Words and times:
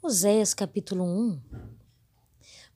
Oséias 0.00 0.54
capítulo 0.54 1.02
1 1.02 1.40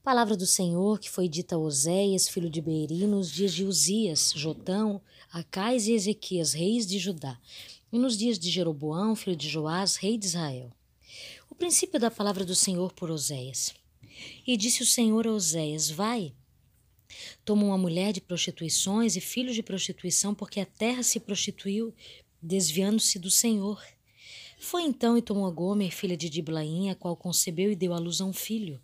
Palavra 0.03 0.37
do 0.37 0.45
Senhor 0.45 0.99
que 0.99 1.09
foi 1.09 1.29
dita 1.29 1.55
a 1.55 1.59
Oséias, 1.59 2.29
filho 2.29 2.51
de 2.51 2.61
Beeri, 2.61 3.07
nos 3.07 3.31
dias 3.31 3.55
de 3.55 3.65
Uzias, 3.65 4.33
Jotão, 4.35 5.01
Acais 5.31 5.87
e 5.87 5.93
Ezequias, 5.93 6.53
reis 6.53 6.85
de 6.85 6.99
Judá, 6.99 7.39
e 7.93 7.99
nos 7.99 8.19
dias 8.19 8.41
de 8.41 8.51
Jeroboão, 8.51 9.15
filho 9.15 9.37
de 9.37 9.49
Joás, 9.49 9.95
rei 9.95 10.19
de 10.19 10.27
Israel. 10.27 10.73
O 11.49 11.55
princípio 11.55 12.01
da 12.01 12.11
palavra 12.11 12.45
do 12.45 12.57
Senhor 12.57 12.93
por 12.93 13.09
Oséias. 13.09 13.73
E 14.45 14.57
disse 14.57 14.83
o 14.83 14.87
Senhor 14.87 15.25
a 15.25 15.33
Oséias: 15.33 15.89
Vai, 15.89 16.35
toma 17.45 17.63
uma 17.63 17.79
mulher 17.79 18.13
de 18.13 18.21
prostituições 18.21 19.15
e 19.15 19.21
filhos 19.21 19.55
de 19.55 19.63
prostituição, 19.63 20.35
porque 20.35 20.59
a 20.59 20.67
terra 20.67 21.05
se 21.05 21.21
prostituiu, 21.21 21.95
desviando-se 22.43 23.17
do 23.21 23.31
Senhor. 23.31 23.81
Foi 24.63 24.85
então 24.85 25.19
e 25.19 25.23
tomou 25.23 25.45
a 25.45 25.51
Gomer, 25.51 25.91
filha 25.91 26.17
de 26.17 26.31
Diblaim, 26.31 26.89
a 26.89 26.95
qual 26.95 27.17
concebeu 27.17 27.73
e 27.73 27.77
deu 27.77 27.93
à 27.93 27.99
luz 27.99 28.21
a 28.21 28.25
um 28.25 28.33
filho. 28.33 28.81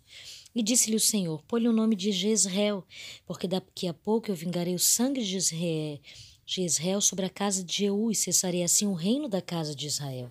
E 0.53 0.61
disse-lhe 0.61 0.97
o 0.97 0.99
Senhor: 0.99 1.41
Põe 1.47 1.65
o 1.69 1.71
nome 1.71 1.95
de 1.95 2.11
Jezreel, 2.11 2.83
porque 3.25 3.47
daqui 3.47 3.87
a 3.87 3.93
pouco 3.93 4.29
eu 4.29 4.35
vingarei 4.35 4.75
o 4.75 4.79
sangue 4.79 5.23
de 5.23 5.39
Jezreel 6.45 6.99
sobre 6.99 7.25
a 7.25 7.29
casa 7.29 7.63
de 7.63 7.77
Jeú, 7.77 8.11
e 8.11 8.15
cessarei 8.15 8.61
assim 8.61 8.87
o 8.87 8.93
reino 8.93 9.29
da 9.29 9.41
casa 9.41 9.73
de 9.73 9.87
Israel. 9.87 10.29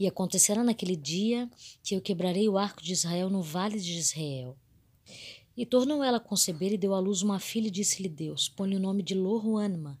E 0.00 0.06
acontecerá 0.08 0.64
naquele 0.64 0.96
dia 0.96 1.48
que 1.80 1.94
eu 1.94 2.00
quebrarei 2.00 2.48
o 2.48 2.58
arco 2.58 2.82
de 2.82 2.92
Israel 2.92 3.30
no 3.30 3.40
vale 3.40 3.78
de 3.78 3.96
Israel. 3.96 4.58
E 5.56 5.64
tornou 5.64 6.02
ela 6.02 6.16
a 6.16 6.20
conceber 6.20 6.72
e 6.72 6.76
deu 6.76 6.92
à 6.92 6.98
luz 6.98 7.22
uma 7.22 7.38
filha, 7.38 7.68
e 7.68 7.70
disse-lhe 7.70 8.08
Deus: 8.08 8.48
Põe 8.48 8.74
o 8.74 8.80
nome 8.80 9.04
de 9.04 9.14
Loruanma, 9.14 9.96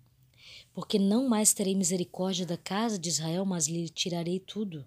porque 0.74 0.98
não 0.98 1.28
mais 1.28 1.54
terei 1.54 1.74
misericórdia 1.74 2.44
da 2.44 2.56
casa 2.56 2.98
de 2.98 3.08
Israel, 3.08 3.44
mas 3.44 3.68
lhe 3.68 3.88
tirarei 3.88 4.40
tudo. 4.40 4.84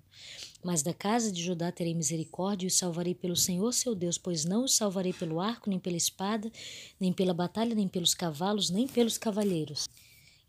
Mas 0.64 0.84
da 0.84 0.94
casa 0.94 1.32
de 1.32 1.41
Judá 1.41 1.72
terei 1.72 1.95
misericórdia 1.95 2.66
e 2.66 2.68
os 2.68 2.78
salvarei 2.78 3.16
pelo 3.16 3.38
Senhor 3.38 3.72
seu 3.73 3.95
Deus, 3.95 4.18
pois 4.18 4.44
não 4.44 4.66
os 4.66 4.76
salvarei 4.76 5.14
pelo 5.14 5.39
arco, 5.39 5.70
nem 5.70 5.80
pela 5.80 5.95
espada, 5.95 6.52
nem 7.00 7.14
pela 7.14 7.34
batalha, 7.34 7.73
nem 7.73 7.88
pelos 7.88 8.14
cavalos, 8.14 8.70
nem 8.70 8.86
pelos 8.86 9.17
cavalheiros. 9.17 9.88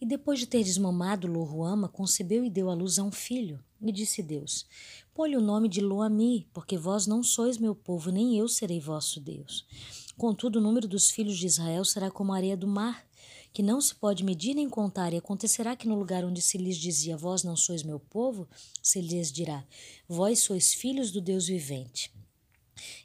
E 0.01 0.07
depois 0.07 0.41
de 0.41 0.47
ter 0.47 0.63
desmamado 0.63 1.27
Loruama, 1.27 1.89
concebeu 1.89 2.45
e 2.45 2.51
deu 2.51 2.69
à 2.71 2.75
luz 2.75 2.99
a 2.99 3.05
um 3.05 3.13
filho. 3.13 3.63
E 3.81 3.93
disse 3.93 4.23
Deus: 4.23 4.67
Põe 5.15 5.37
o 5.37 5.41
nome 5.41 5.69
de 5.69 5.81
Loami, 5.81 6.49
porque 6.53 6.77
vós 6.77 7.07
não 7.07 7.23
sois 7.23 7.59
meu 7.59 7.75
povo, 7.75 8.11
nem 8.11 8.37
eu 8.37 8.49
serei 8.49 8.81
vosso 8.81 9.21
Deus. 9.21 9.67
Contudo, 10.17 10.59
o 10.59 10.63
número 10.63 10.89
dos 10.89 11.11
filhos 11.11 11.39
de 11.39 11.47
Israel 11.47 11.85
será 11.85 12.11
como 12.11 12.33
a 12.33 12.37
areia 12.37 12.57
do 12.57 12.67
mar, 12.67 13.08
que 13.53 13.63
não 13.63 13.81
se 13.81 13.95
pode 13.95 14.25
medir 14.25 14.55
nem 14.55 14.69
contar, 14.69 15.13
e 15.13 15.17
acontecerá 15.17 15.75
que 15.75 15.89
no 15.89 15.99
lugar 15.99 16.25
onde 16.25 16.41
se 16.41 16.59
lhes 16.59 16.77
dizia, 16.77 17.17
vós 17.17 17.43
não 17.43 17.57
sois 17.57 17.83
meu 17.83 17.99
povo, 17.99 18.49
se 18.83 19.01
lhes 19.01 19.33
dirá, 19.33 19.65
vós 20.09 20.41
sois 20.41 20.75
filhos 20.75 21.11
do 21.11 21.21
Deus 21.21 21.47
vivente. 21.47 22.13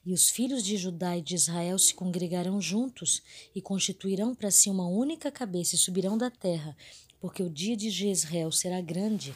E 0.05 0.13
os 0.13 0.29
filhos 0.29 0.63
de 0.63 0.77
Judá 0.77 1.17
e 1.17 1.21
de 1.21 1.35
Israel 1.35 1.79
se 1.79 1.93
congregarão 1.93 2.61
juntos 2.61 3.21
e 3.55 3.61
constituirão 3.61 4.35
para 4.35 4.51
si 4.51 4.69
uma 4.69 4.87
única 4.87 5.31
cabeça 5.31 5.75
e 5.75 5.79
subirão 5.79 6.17
da 6.17 6.29
terra, 6.29 6.75
porque 7.19 7.41
o 7.41 7.49
dia 7.49 7.75
de 7.75 7.89
Jezreel 7.89 8.51
será 8.51 8.81
grande. 8.81 9.33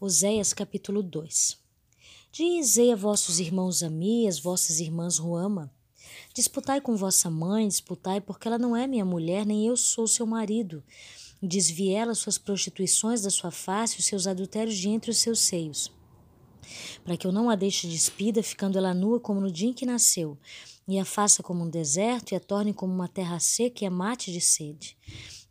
Oséias 0.00 0.52
capítulo 0.52 1.02
2 1.02 1.56
Dizei 2.32 2.92
a 2.92 2.96
vossos 2.96 3.38
irmãos 3.38 3.82
Ami, 3.82 4.26
as 4.26 4.38
vossas 4.38 4.80
irmãs 4.80 5.18
Ruama, 5.18 5.72
Disputai 6.34 6.80
com 6.80 6.96
vossa 6.96 7.28
mãe, 7.28 7.68
disputai, 7.68 8.20
porque 8.20 8.48
ela 8.48 8.58
não 8.58 8.74
é 8.74 8.86
minha 8.86 9.04
mulher, 9.04 9.44
nem 9.44 9.66
eu 9.66 9.76
sou 9.76 10.06
seu 10.06 10.26
marido. 10.26 10.82
Desvie 11.42 11.90
ela 11.90 12.14
suas 12.14 12.38
prostituições 12.38 13.20
da 13.20 13.30
sua 13.30 13.50
face, 13.50 13.98
os 13.98 14.06
seus 14.06 14.26
adultérios 14.26 14.76
de 14.76 14.88
entre 14.88 15.10
os 15.10 15.18
seus 15.18 15.40
seios. 15.40 15.92
Para 17.04 17.16
que 17.16 17.26
eu 17.26 17.32
não 17.32 17.50
a 17.50 17.56
deixe 17.56 17.86
despida, 17.86 18.42
ficando 18.42 18.78
ela 18.78 18.94
nua 18.94 19.20
como 19.20 19.40
no 19.40 19.50
dia 19.50 19.68
em 19.68 19.74
que 19.74 19.84
nasceu, 19.84 20.38
e 20.88 20.98
a 20.98 21.04
faça 21.04 21.42
como 21.42 21.64
um 21.64 21.68
deserto, 21.68 22.32
e 22.32 22.36
a 22.36 22.40
torne 22.40 22.72
como 22.72 22.94
uma 22.94 23.08
terra 23.08 23.38
seca 23.38 23.84
e 23.84 23.86
a 23.86 23.90
mate 23.90 24.32
de 24.32 24.40
sede. 24.40 24.96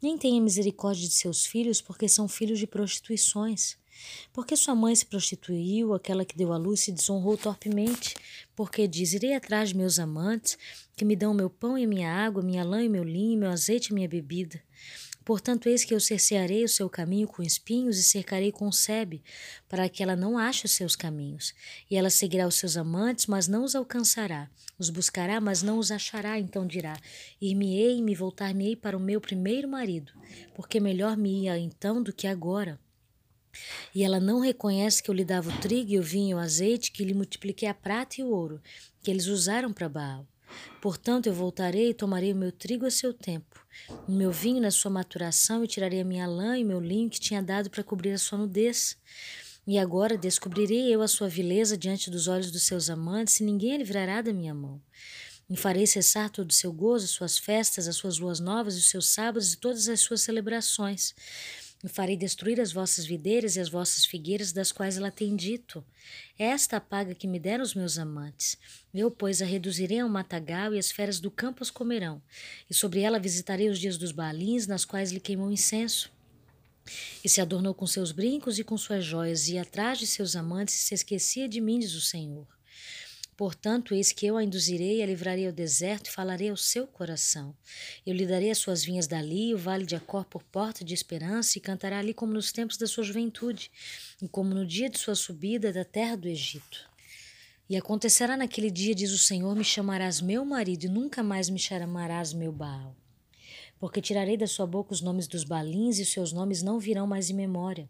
Nem 0.01 0.17
tenha 0.17 0.41
misericórdia 0.41 1.07
de 1.07 1.13
seus 1.13 1.45
filhos, 1.45 1.79
porque 1.79 2.07
são 2.09 2.27
filhos 2.27 2.57
de 2.57 2.65
prostituições. 2.65 3.77
Porque 4.33 4.55
sua 4.55 4.75
mãe 4.75 4.95
se 4.95 5.05
prostituiu, 5.05 5.93
aquela 5.93 6.25
que 6.25 6.37
deu 6.37 6.53
à 6.53 6.57
luz 6.57 6.81
se 6.81 6.91
desonrou 6.91 7.37
torpemente, 7.37 8.15
porque 8.55 8.87
diz: 8.87 9.13
Irei 9.13 9.33
atrás 9.33 9.69
de 9.69 9.77
meus 9.77 9.99
amantes, 9.99 10.57
que 10.95 11.05
me 11.05 11.15
dão 11.15 11.33
meu 11.33 11.49
pão 11.49 11.77
e 11.77 11.87
minha 11.87 12.11
água, 12.11 12.41
minha 12.41 12.63
lã 12.63 12.83
e 12.83 12.89
meu 12.89 13.03
linho, 13.03 13.39
meu 13.39 13.49
azeite 13.49 13.91
e 13.91 13.93
minha 13.93 14.07
bebida. 14.07 14.61
Portanto, 15.23 15.69
eis 15.69 15.83
que 15.83 15.93
eu 15.93 15.99
cercearei 15.99 16.63
o 16.63 16.69
seu 16.69 16.89
caminho 16.89 17.27
com 17.27 17.43
espinhos 17.43 17.97
e 17.97 18.03
cercarei 18.03 18.51
com 18.51 18.71
sebe, 18.71 19.23
para 19.69 19.87
que 19.87 20.01
ela 20.01 20.15
não 20.15 20.37
ache 20.37 20.65
os 20.65 20.71
seus 20.71 20.95
caminhos. 20.95 21.53
E 21.89 21.95
ela 21.95 22.09
seguirá 22.09 22.47
os 22.47 22.55
seus 22.55 22.75
amantes, 22.75 23.27
mas 23.27 23.47
não 23.47 23.63
os 23.63 23.75
alcançará. 23.75 24.49
Os 24.79 24.89
buscará, 24.89 25.39
mas 25.39 25.61
não 25.61 25.77
os 25.77 25.91
achará. 25.91 26.39
Então 26.39 26.65
dirá: 26.65 26.99
Ir-me-ei 27.39 27.97
e 27.97 28.01
me 28.01 28.15
voltar-me-ei 28.15 28.75
para 28.75 28.97
o 28.97 28.99
meu 28.99 29.21
primeiro 29.21 29.67
marido, 29.67 30.11
porque 30.55 30.79
melhor 30.79 31.15
me 31.15 31.43
ia 31.43 31.57
então 31.57 32.01
do 32.01 32.11
que 32.11 32.25
agora. 32.25 32.79
E 33.93 34.03
ela 34.03 34.19
não 34.19 34.39
reconhece 34.39 35.01
que 35.01 35.09
eu 35.09 35.15
lhe 35.15 35.25
dava 35.25 35.49
o 35.49 35.57
trigo 35.59 35.91
e 35.91 35.99
o 35.99 36.03
vinho 36.03 36.29
e 36.29 36.33
o 36.35 36.39
azeite, 36.39 36.91
que 36.91 37.03
lhe 37.03 37.13
multipliquei 37.13 37.67
a 37.67 37.73
prata 37.73 38.19
e 38.19 38.23
o 38.23 38.29
ouro, 38.29 38.61
que 39.01 39.11
eles 39.11 39.27
usaram 39.27 39.71
para 39.73 39.89
Baal. 39.89 40.27
Portanto, 40.81 41.27
eu 41.27 41.33
voltarei 41.33 41.89
e 41.89 41.93
tomarei 41.93 42.33
o 42.33 42.35
meu 42.35 42.51
trigo 42.51 42.85
a 42.85 42.91
seu 42.91 43.13
tempo, 43.13 43.65
o 44.07 44.11
meu 44.11 44.31
vinho 44.31 44.61
na 44.61 44.71
sua 44.71 44.91
maturação, 44.91 45.63
e 45.63 45.67
tirarei 45.67 46.01
a 46.01 46.05
minha 46.05 46.27
lã 46.27 46.57
e 46.57 46.63
meu 46.63 46.79
linho 46.79 47.09
que 47.09 47.19
tinha 47.19 47.41
dado 47.41 47.69
para 47.69 47.83
cobrir 47.83 48.11
a 48.11 48.17
sua 48.17 48.37
nudez. 48.37 48.97
E 49.65 49.77
agora 49.77 50.17
descobrirei 50.17 50.93
eu 50.93 51.01
a 51.01 51.07
sua 51.07 51.29
vileza 51.29 51.77
diante 51.77 52.09
dos 52.09 52.27
olhos 52.27 52.51
dos 52.51 52.63
seus 52.63 52.89
amantes, 52.89 53.39
e 53.39 53.43
ninguém 53.43 53.75
a 53.75 53.77
livrará 53.77 54.21
da 54.21 54.33
minha 54.33 54.53
mão. 54.53 54.81
E 55.49 55.55
farei 55.55 55.85
cessar 55.85 56.29
todo 56.29 56.49
o 56.49 56.53
seu 56.53 56.71
gozo, 56.71 57.05
as 57.05 57.11
suas 57.11 57.37
festas, 57.37 57.87
as 57.87 57.95
suas 57.95 58.17
luas 58.17 58.39
novas, 58.39 58.75
os 58.75 58.89
seus 58.89 59.07
sábados 59.07 59.53
e 59.53 59.57
todas 59.57 59.87
as 59.87 59.99
suas 59.99 60.21
celebrações 60.21 61.13
e 61.83 61.87
farei 61.87 62.15
destruir 62.15 62.59
as 62.59 62.71
vossas 62.71 63.05
videiras 63.05 63.55
e 63.55 63.59
as 63.59 63.69
vossas 63.69 64.05
figueiras, 64.05 64.51
das 64.51 64.71
quais 64.71 64.97
ela 64.97 65.09
tem 65.09 65.35
dito. 65.35 65.83
Esta 66.37 66.77
a 66.77 66.81
paga 66.81 67.15
que 67.15 67.27
me 67.27 67.39
deram 67.39 67.63
os 67.63 67.73
meus 67.73 67.97
amantes. 67.97 68.57
Eu, 68.93 69.09
pois, 69.09 69.41
a 69.41 69.45
reduzirei 69.45 69.99
a 69.99 70.05
um 70.05 70.09
matagal, 70.09 70.73
e 70.73 70.79
as 70.79 70.91
feras 70.91 71.19
do 71.19 71.31
campo 71.31 71.63
as 71.63 71.71
comerão. 71.71 72.21
E 72.69 72.73
sobre 72.73 73.01
ela 73.01 73.19
visitarei 73.19 73.69
os 73.69 73.79
dias 73.79 73.97
dos 73.97 74.11
balins, 74.11 74.67
nas 74.67 74.85
quais 74.85 75.11
lhe 75.11 75.19
queimou 75.19 75.51
incenso. 75.51 76.11
E 77.23 77.29
se 77.29 77.41
adornou 77.41 77.73
com 77.73 77.87
seus 77.87 78.11
brincos 78.11 78.59
e 78.59 78.63
com 78.63 78.77
suas 78.77 79.03
joias, 79.03 79.47
e 79.47 79.57
atrás 79.57 79.97
de 79.99 80.07
seus 80.07 80.35
amantes 80.35 80.75
se 80.75 80.93
esquecia 80.93 81.47
de 81.47 81.61
mim, 81.61 81.79
diz 81.79 81.93
o 81.93 82.01
Senhor. 82.01 82.47
Portanto, 83.35 83.93
eis 83.95 84.11
que 84.11 84.25
eu 84.25 84.37
a 84.37 84.43
induzirei 84.43 85.01
a 85.01 85.05
livrarei 85.05 85.47
ao 85.47 85.53
deserto 85.53 86.07
e 86.07 86.11
falarei 86.11 86.49
ao 86.49 86.57
seu 86.57 86.85
coração. 86.85 87.55
Eu 88.05 88.13
lhe 88.13 88.25
darei 88.25 88.51
as 88.51 88.57
suas 88.57 88.83
vinhas 88.83 89.07
dali, 89.07 89.53
o 89.53 89.57
vale 89.57 89.85
de 89.85 89.95
Acor 89.95 90.25
por 90.25 90.43
porta 90.43 90.83
de 90.83 90.93
esperança, 90.93 91.57
e 91.57 91.61
cantará 91.61 91.99
ali 91.99 92.13
como 92.13 92.33
nos 92.33 92.51
tempos 92.51 92.77
da 92.77 92.85
sua 92.85 93.03
juventude, 93.03 93.71
e 94.21 94.27
como 94.27 94.53
no 94.53 94.65
dia 94.65 94.89
de 94.89 94.99
sua 94.99 95.15
subida 95.15 95.73
da 95.73 95.83
terra 95.83 96.15
do 96.15 96.27
Egito. 96.27 96.89
E 97.67 97.77
acontecerá 97.77 98.35
naquele 98.35 98.69
dia, 98.69 98.93
diz 98.93 99.11
o 99.11 99.17
Senhor, 99.17 99.55
me 99.55 99.63
chamarás 99.63 100.19
meu 100.19 100.43
marido, 100.43 100.83
e 100.85 100.89
nunca 100.89 101.23
mais 101.23 101.49
me 101.49 101.57
chamarás 101.57 102.33
meu 102.33 102.51
Baal. 102.51 102.95
Porque 103.79 104.01
tirarei 104.01 104.35
da 104.37 104.45
sua 104.45 104.67
boca 104.67 104.93
os 104.93 105.01
nomes 105.01 105.25
dos 105.25 105.43
balins, 105.43 105.97
e 105.97 106.01
os 106.01 106.09
seus 106.09 106.33
nomes 106.33 106.61
não 106.61 106.79
virão 106.79 107.07
mais 107.07 107.29
em 107.29 107.33
memória. 107.33 107.89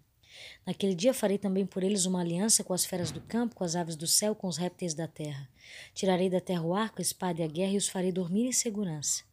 Naquele 0.65 0.93
dia 0.93 1.13
farei 1.13 1.37
também 1.37 1.65
por 1.65 1.83
eles 1.83 2.05
uma 2.05 2.21
aliança 2.21 2.63
com 2.63 2.73
as 2.73 2.85
feras 2.85 3.11
do 3.11 3.21
campo, 3.21 3.55
com 3.55 3.63
as 3.63 3.75
aves 3.75 3.95
do 3.95 4.07
céu, 4.07 4.35
com 4.35 4.47
os 4.47 4.57
répteis 4.57 4.93
da 4.93 5.07
terra. 5.07 5.49
Tirarei 5.93 6.29
da 6.29 6.39
terra 6.39 6.63
o 6.63 6.75
arco, 6.75 6.99
a 6.99 7.01
espada 7.01 7.41
e 7.41 7.43
a 7.43 7.47
guerra, 7.47 7.73
e 7.73 7.77
os 7.77 7.87
farei 7.87 8.11
dormir 8.11 8.45
em 8.45 8.51
segurança. 8.51 9.23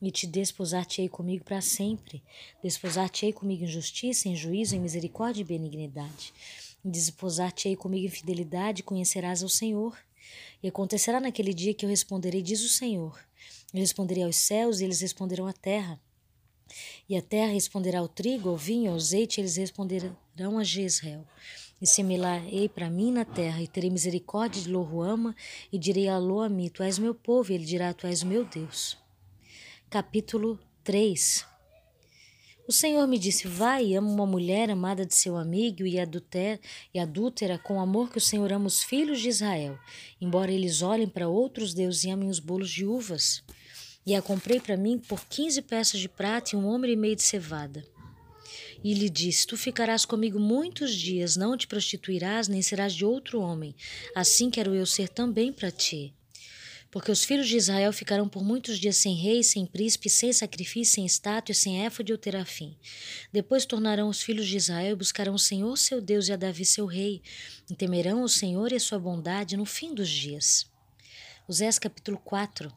E 0.00 0.10
te 0.10 0.26
desposar-te-ei 0.26 1.08
comigo 1.08 1.44
para 1.44 1.60
sempre. 1.60 2.22
Desposar-te-ei 2.62 3.32
comigo 3.32 3.64
em 3.64 3.68
justiça, 3.68 4.28
em 4.28 4.36
juízo, 4.36 4.76
em 4.76 4.80
misericórdia 4.80 5.40
e 5.40 5.44
benignidade. 5.44 6.32
E 6.84 6.88
desposar-te-ei 6.88 7.74
comigo 7.74 8.06
em 8.06 8.10
fidelidade, 8.10 8.84
conhecerás 8.84 9.42
ao 9.42 9.48
Senhor. 9.48 9.98
E 10.62 10.68
acontecerá 10.68 11.20
naquele 11.20 11.52
dia 11.52 11.74
que 11.74 11.84
eu 11.84 11.90
responderei, 11.90 12.42
diz 12.42 12.62
o 12.62 12.68
Senhor. 12.68 13.18
Eu 13.74 13.80
responderei 13.80 14.22
aos 14.22 14.36
céus, 14.36 14.80
e 14.80 14.84
eles 14.84 15.00
responderão 15.00 15.48
à 15.48 15.52
terra. 15.52 16.00
E 17.08 17.16
a 17.16 17.22
terra 17.22 17.52
responderá 17.52 18.00
ao 18.00 18.08
trigo, 18.08 18.48
ao 18.48 18.56
vinho, 18.56 18.90
ao 18.90 18.96
azeite, 18.96 19.40
eles 19.40 19.56
responderão 19.56 20.58
a 20.58 20.64
Jezreel. 20.64 21.24
E 21.80 21.86
semelarei 21.86 22.68
para 22.68 22.90
mim 22.90 23.12
na 23.12 23.24
terra, 23.24 23.62
e 23.62 23.68
terei 23.68 23.90
misericórdia 23.90 24.60
de 24.60 24.68
Loruama, 24.68 25.34
e 25.72 25.78
direi 25.78 26.08
a 26.08 26.18
Loami, 26.18 26.70
tu 26.70 26.82
és 26.82 26.98
meu 26.98 27.14
povo, 27.14 27.52
e 27.52 27.54
ele 27.54 27.64
dirá, 27.64 27.92
tu 27.94 28.06
és 28.06 28.22
meu 28.22 28.44
Deus. 28.44 28.98
Capítulo 29.88 30.58
3 30.84 31.46
O 32.66 32.72
Senhor 32.72 33.06
me 33.06 33.18
disse, 33.18 33.46
vai 33.46 33.86
e 33.86 33.94
ama 33.94 34.10
uma 34.10 34.26
mulher 34.26 34.70
amada 34.70 35.06
de 35.06 35.14
seu 35.14 35.36
amigo 35.36 35.86
e, 35.86 35.98
adulter, 35.98 36.60
e 36.92 36.98
adúltera 36.98 37.58
com 37.58 37.76
o 37.76 37.80
amor 37.80 38.10
que 38.10 38.18
o 38.18 38.20
Senhor 38.20 38.52
ama 38.52 38.66
os 38.66 38.82
filhos 38.82 39.20
de 39.20 39.28
Israel, 39.28 39.78
embora 40.20 40.50
eles 40.50 40.82
olhem 40.82 41.08
para 41.08 41.28
outros 41.28 41.72
deuses 41.72 42.04
e 42.04 42.10
amem 42.10 42.28
os 42.28 42.40
bolos 42.40 42.70
de 42.70 42.84
uvas 42.84 43.42
e 44.08 44.14
a 44.14 44.22
comprei 44.22 44.58
para 44.58 44.74
mim 44.74 44.98
por 44.98 45.26
quinze 45.26 45.60
peças 45.60 46.00
de 46.00 46.08
prata 46.08 46.56
e 46.56 46.58
um 46.58 46.66
homem 46.66 46.92
e 46.92 46.96
meio 46.96 47.14
de 47.14 47.22
cevada. 47.22 47.84
e 48.82 48.94
lhe 48.94 49.10
disse: 49.10 49.46
Tu 49.46 49.54
ficarás 49.54 50.06
comigo 50.06 50.40
muitos 50.40 50.94
dias, 50.94 51.36
não 51.36 51.58
te 51.58 51.66
prostituirás, 51.66 52.48
nem 52.48 52.62
serás 52.62 52.94
de 52.94 53.04
outro 53.04 53.38
homem. 53.38 53.74
Assim 54.14 54.48
quero 54.48 54.74
eu 54.74 54.86
ser 54.86 55.10
também 55.10 55.52
para 55.52 55.70
ti. 55.70 56.14
Porque 56.90 57.10
os 57.10 57.22
filhos 57.22 57.46
de 57.48 57.58
Israel 57.58 57.92
ficarão 57.92 58.26
por 58.26 58.42
muitos 58.42 58.78
dias 58.78 58.96
sem 58.96 59.14
rei, 59.14 59.42
sem 59.42 59.66
príncipe, 59.66 60.08
sem 60.08 60.32
sacrifício, 60.32 60.94
sem 60.94 61.04
estátua, 61.04 61.54
sem 61.54 61.84
éfode 61.84 62.10
ou 62.10 62.16
terafim. 62.16 62.78
Depois 63.30 63.66
tornarão 63.66 64.08
os 64.08 64.22
filhos 64.22 64.46
de 64.46 64.56
Israel 64.56 64.92
e 64.92 64.96
buscarão 64.96 65.34
o 65.34 65.38
Senhor 65.38 65.76
seu 65.76 66.00
Deus 66.00 66.28
e 66.28 66.32
a 66.32 66.36
Davi 66.36 66.64
seu 66.64 66.86
rei, 66.86 67.20
e 67.70 67.74
temerão 67.74 68.22
o 68.22 68.28
Senhor 68.28 68.72
e 68.72 68.76
a 68.76 68.80
sua 68.80 68.98
bondade 68.98 69.54
no 69.54 69.66
fim 69.66 69.92
dos 69.94 70.08
dias. 70.08 70.66
Osés 71.46 71.78
capítulo 71.78 72.16
4 72.24 72.72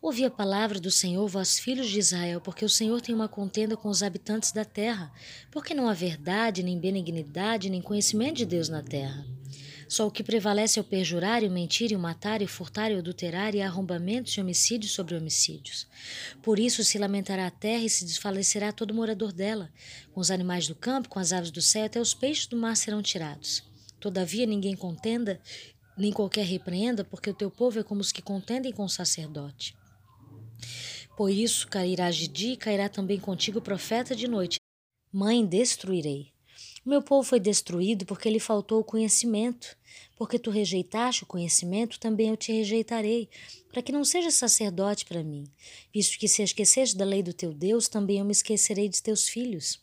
Ouvi 0.00 0.24
a 0.24 0.30
palavra 0.30 0.78
do 0.78 0.90
Senhor, 0.90 1.26
vós 1.28 1.58
filhos 1.58 1.88
de 1.88 1.98
Israel, 1.98 2.40
porque 2.40 2.64
o 2.64 2.68
Senhor 2.68 3.00
tem 3.00 3.14
uma 3.14 3.28
contenda 3.28 3.76
com 3.76 3.88
os 3.88 4.02
habitantes 4.02 4.52
da 4.52 4.64
terra, 4.64 5.12
porque 5.50 5.74
não 5.74 5.88
há 5.88 5.94
verdade, 5.94 6.62
nem 6.62 6.78
benignidade, 6.78 7.70
nem 7.70 7.82
conhecimento 7.82 8.36
de 8.36 8.46
Deus 8.46 8.68
na 8.68 8.82
terra. 8.82 9.26
Só 9.88 10.06
o 10.06 10.10
que 10.10 10.22
prevalece 10.22 10.78
é 10.78 10.82
o 10.82 10.84
perjurar, 10.84 11.42
o 11.42 11.50
mentir, 11.50 11.96
o 11.96 11.98
matar, 11.98 12.42
o 12.42 12.46
furtar, 12.46 12.92
o 12.92 12.98
adulterar 12.98 13.54
e 13.54 13.62
arrombamentos 13.62 14.34
e 14.34 14.40
homicídios 14.40 14.92
sobre 14.92 15.16
homicídios. 15.16 15.86
Por 16.42 16.58
isso 16.58 16.84
se 16.84 16.98
lamentará 16.98 17.46
a 17.46 17.50
terra 17.50 17.84
e 17.84 17.88
se 17.88 18.04
desfalecerá 18.04 18.70
todo 18.70 18.92
morador 18.92 19.32
dela. 19.32 19.70
Com 20.12 20.20
os 20.20 20.30
animais 20.30 20.68
do 20.68 20.74
campo, 20.74 21.08
com 21.08 21.18
as 21.18 21.32
aves 21.32 21.50
do 21.50 21.62
céu, 21.62 21.86
até 21.86 21.98
os 21.98 22.12
peixes 22.12 22.46
do 22.46 22.56
mar 22.56 22.76
serão 22.76 23.00
tirados. 23.00 23.62
Todavia 23.98 24.44
ninguém 24.44 24.76
contenda, 24.76 25.40
nem 25.98 26.12
qualquer 26.12 26.44
repreenda, 26.44 27.04
porque 27.04 27.30
o 27.30 27.34
teu 27.34 27.50
povo 27.50 27.78
é 27.78 27.82
como 27.82 28.00
os 28.00 28.12
que 28.12 28.22
contendem 28.22 28.72
com 28.72 28.84
o 28.84 28.88
sacerdote. 28.88 29.76
Por 31.16 31.30
isso 31.30 31.66
cairás 31.68 32.16
de 32.16 32.28
dia 32.28 32.52
e 32.52 32.56
cairá 32.56 32.88
também 32.88 33.18
contigo 33.18 33.58
o 33.58 33.62
profeta 33.62 34.14
de 34.14 34.28
noite. 34.28 34.58
Mãe, 35.12 35.44
destruirei. 35.44 36.32
O 36.86 36.88
meu 36.88 37.02
povo 37.02 37.22
foi 37.22 37.40
destruído 37.40 38.06
porque 38.06 38.30
lhe 38.30 38.40
faltou 38.40 38.80
o 38.80 38.84
conhecimento. 38.84 39.76
Porque 40.16 40.38
tu 40.38 40.50
rejeitaste 40.50 41.22
o 41.22 41.26
conhecimento, 41.26 41.98
também 41.98 42.28
eu 42.28 42.36
te 42.36 42.52
rejeitarei, 42.52 43.28
para 43.70 43.82
que 43.82 43.92
não 43.92 44.04
sejas 44.04 44.34
sacerdote 44.34 45.04
para 45.04 45.22
mim. 45.22 45.44
Visto 45.92 46.18
que 46.18 46.28
se 46.28 46.42
esqueceste 46.42 46.96
da 46.96 47.04
lei 47.04 47.22
do 47.22 47.32
teu 47.32 47.52
Deus, 47.52 47.88
também 47.88 48.18
eu 48.18 48.24
me 48.24 48.32
esquecerei 48.32 48.88
de 48.88 49.02
teus 49.02 49.28
filhos. 49.28 49.80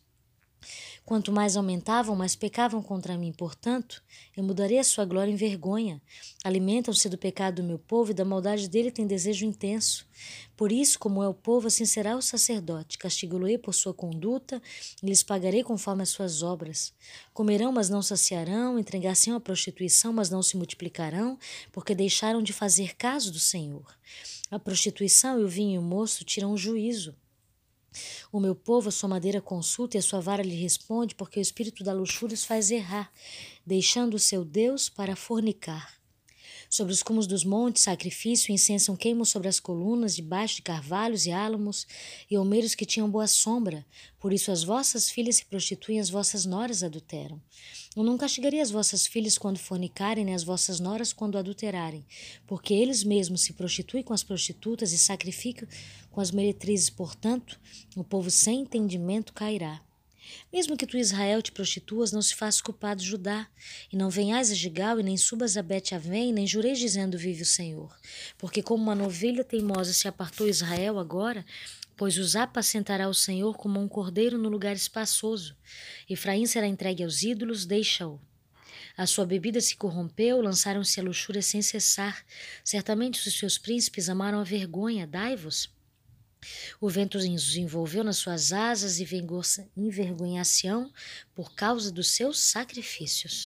Quanto 1.06 1.32
mais 1.32 1.56
aumentavam, 1.56 2.16
mais 2.16 2.36
pecavam 2.36 2.82
contra 2.82 3.18
mim. 3.18 3.32
Portanto, 3.32 4.04
eu 4.36 4.44
mudarei 4.44 4.80
a 4.80 4.84
sua 4.84 5.06
glória 5.06 5.32
em 5.32 5.36
vergonha. 5.36 6.02
Alimentam-se 6.44 7.08
do 7.10 7.18
pecado 7.18 7.58
do 7.58 7.64
meu 7.64 7.78
povo 7.78 8.12
e 8.12 8.14
da 8.14 8.26
maldade 8.26 8.68
dele 8.68 8.92
tem 8.92 9.06
desejo 9.06 9.46
intenso. 9.46 10.08
Por 10.56 10.72
isso, 10.72 10.98
como 10.98 11.22
é 11.22 11.28
o 11.28 11.34
povo, 11.34 11.68
assim 11.68 11.86
será 11.86 12.16
o 12.16 12.22
sacerdote. 12.22 12.98
Castigá-lo-ei 12.98 13.58
por 13.58 13.74
sua 13.74 13.94
conduta 13.94 14.62
e 15.04 15.06
lhes 15.06 15.22
pagarei 15.22 15.64
conforme 15.64 16.04
as 16.04 16.10
suas 16.10 16.42
obras. 16.42 16.94
Comerão, 17.34 17.72
mas 17.72 17.90
não 17.90 18.02
saciarão, 18.02 18.80
entregar-se 18.80 19.30
à 19.30 19.40
prostituição, 19.40 20.14
mas 20.14 20.30
não 20.30 20.42
se 20.42 20.58
multiplicarão, 20.58 21.38
porque 21.72 21.94
deixaram 21.94 22.42
de 22.42 22.54
fazer 22.54 22.96
caso 22.96 23.32
do 23.32 23.40
Senhor. 23.40 23.86
A 24.50 24.60
prostituição 24.60 25.40
e 25.40 25.44
o 25.44 25.50
vinho 25.50 25.76
e 25.76 25.78
o 25.78 25.82
moço 25.82 26.24
tiram 26.24 26.54
o 26.54 26.58
juízo. 26.58 27.16
O 28.32 28.40
meu 28.40 28.56
povo 28.56 28.90
a 28.90 28.92
sua 28.92 29.10
madeira 29.10 29.42
consulta 29.42 29.98
e 29.98 30.00
a 30.00 30.04
sua 30.04 30.20
vara 30.20 30.44
lhe 30.44 30.56
responde, 30.56 31.16
porque 31.16 31.40
o 31.40 31.42
espírito 31.42 31.84
da 31.84 31.94
luxúria 31.94 32.34
os 32.34 32.46
faz 32.46 32.72
errar, 32.72 33.12
deixando 33.66 34.16
o 34.16 34.20
seu 34.20 34.44
Deus 34.44 34.90
para 34.90 35.16
fornicar. 35.16 35.96
Sobre 36.70 36.92
os 36.92 37.04
cumos 37.04 37.28
dos 37.28 37.44
montes, 37.44 37.84
sacrifício 37.84 38.52
incenso 38.52 38.96
queimam 38.98 39.24
sobre 39.24 39.48
as 39.48 39.60
colunas, 39.60 40.16
debaixo 40.16 40.58
de 40.58 40.62
carvalhos 40.62 41.26
e 41.26 41.32
álamos 41.32 41.88
e 42.30 42.36
almeiros 42.36 42.76
que 42.76 42.86
tinham 42.86 43.10
boa 43.10 43.28
sombra. 43.28 43.86
Por 44.20 44.34
isso 44.34 44.52
as 44.52 44.64
vossas 44.64 45.10
filhas 45.10 45.38
se 45.38 45.46
prostituem, 45.46 46.00
as 46.00 46.10
vossas 46.10 46.46
noras 46.46 46.84
adulteram. 46.84 47.42
Eu 47.96 48.04
não 48.04 48.18
castigarei 48.18 48.60
as 48.60 48.72
vossas 48.72 49.08
filhas 49.08 49.38
quando 49.38 49.58
fornicarem, 49.58 50.26
nem 50.26 50.36
as 50.36 50.44
vossas 50.44 50.82
noras 50.82 51.14
quando 51.14 51.38
adulterarem, 51.38 52.06
porque 52.46 52.74
eles 52.74 53.06
mesmos 53.06 53.42
se 53.42 53.54
prostituem 53.54 54.04
com 54.04 54.14
as 54.14 54.22
prostitutas 54.22 54.92
e 54.92 54.98
sacrificam 54.98 55.66
com 56.12 56.20
as 56.20 56.30
meretrizes. 56.30 56.90
Portanto, 56.90 57.58
o 57.96 58.04
povo 58.04 58.30
sem 58.30 58.62
entendimento 58.62 59.32
cairá. 59.32 59.82
Mesmo 60.52 60.76
que 60.76 60.86
tu, 60.86 60.98
Israel, 60.98 61.42
te 61.42 61.52
prostituas, 61.52 62.12
não 62.12 62.22
se 62.22 62.36
faça 62.36 62.62
culpado 62.62 63.02
Judá, 63.02 63.48
e 63.92 63.96
não 63.96 64.10
venhais 64.10 64.52
a 64.52 64.56
Gigal, 64.56 65.00
e 65.00 65.04
nem 65.04 65.16
subas 65.16 65.56
a 65.56 65.62
Bet-Avém, 65.62 66.34
nem 66.34 66.48
jureis 66.48 66.80
dizendo, 66.80 67.18
vive 67.18 67.44
o 67.44 67.46
Senhor. 67.46 67.96
Porque 68.38 68.62
como 68.62 68.84
uma 68.84 68.96
novilha 68.96 69.44
teimosa 69.44 69.94
se 69.94 70.08
apartou 70.08 70.50
Israel 70.50 71.00
agora, 71.00 71.46
pois 71.96 72.18
os 72.18 72.36
apacentará 72.36 73.08
o 73.08 73.14
Senhor 73.14 73.56
como 73.58 73.80
um 73.80 73.88
cordeiro 73.88 74.38
no 74.38 74.50
lugar 74.50 74.76
espaçoso. 74.76 75.56
Efraim 76.10 76.46
será 76.46 76.68
entregue 76.68 77.04
aos 77.04 77.24
ídolos, 77.24 77.66
deixa-o. 77.66 78.20
A 78.98 79.06
sua 79.06 79.26
bebida 79.26 79.60
se 79.60 79.76
corrompeu, 79.76 80.42
lançaram-se 80.42 81.00
a 81.00 81.04
luxúria 81.04 81.42
sem 81.42 81.62
cessar. 81.62 82.26
Certamente 82.64 83.28
os 83.28 83.38
seus 83.38 83.58
príncipes 83.58 84.10
amaram 84.10 84.40
a 84.40 84.44
vergonha, 84.44 85.06
dai-vos. 85.06 85.70
O 86.80 86.90
vento 86.90 87.18
os 87.18 87.56
envolveu 87.56 88.04
nas 88.04 88.18
suas 88.18 88.54
asas 88.54 89.00
e 89.00 89.08
envergonhação 89.76 90.92
por 91.34 91.54
causa 91.56 91.92
dos 91.92 92.10
seus 92.12 92.40
sacrifícios. 92.40 93.44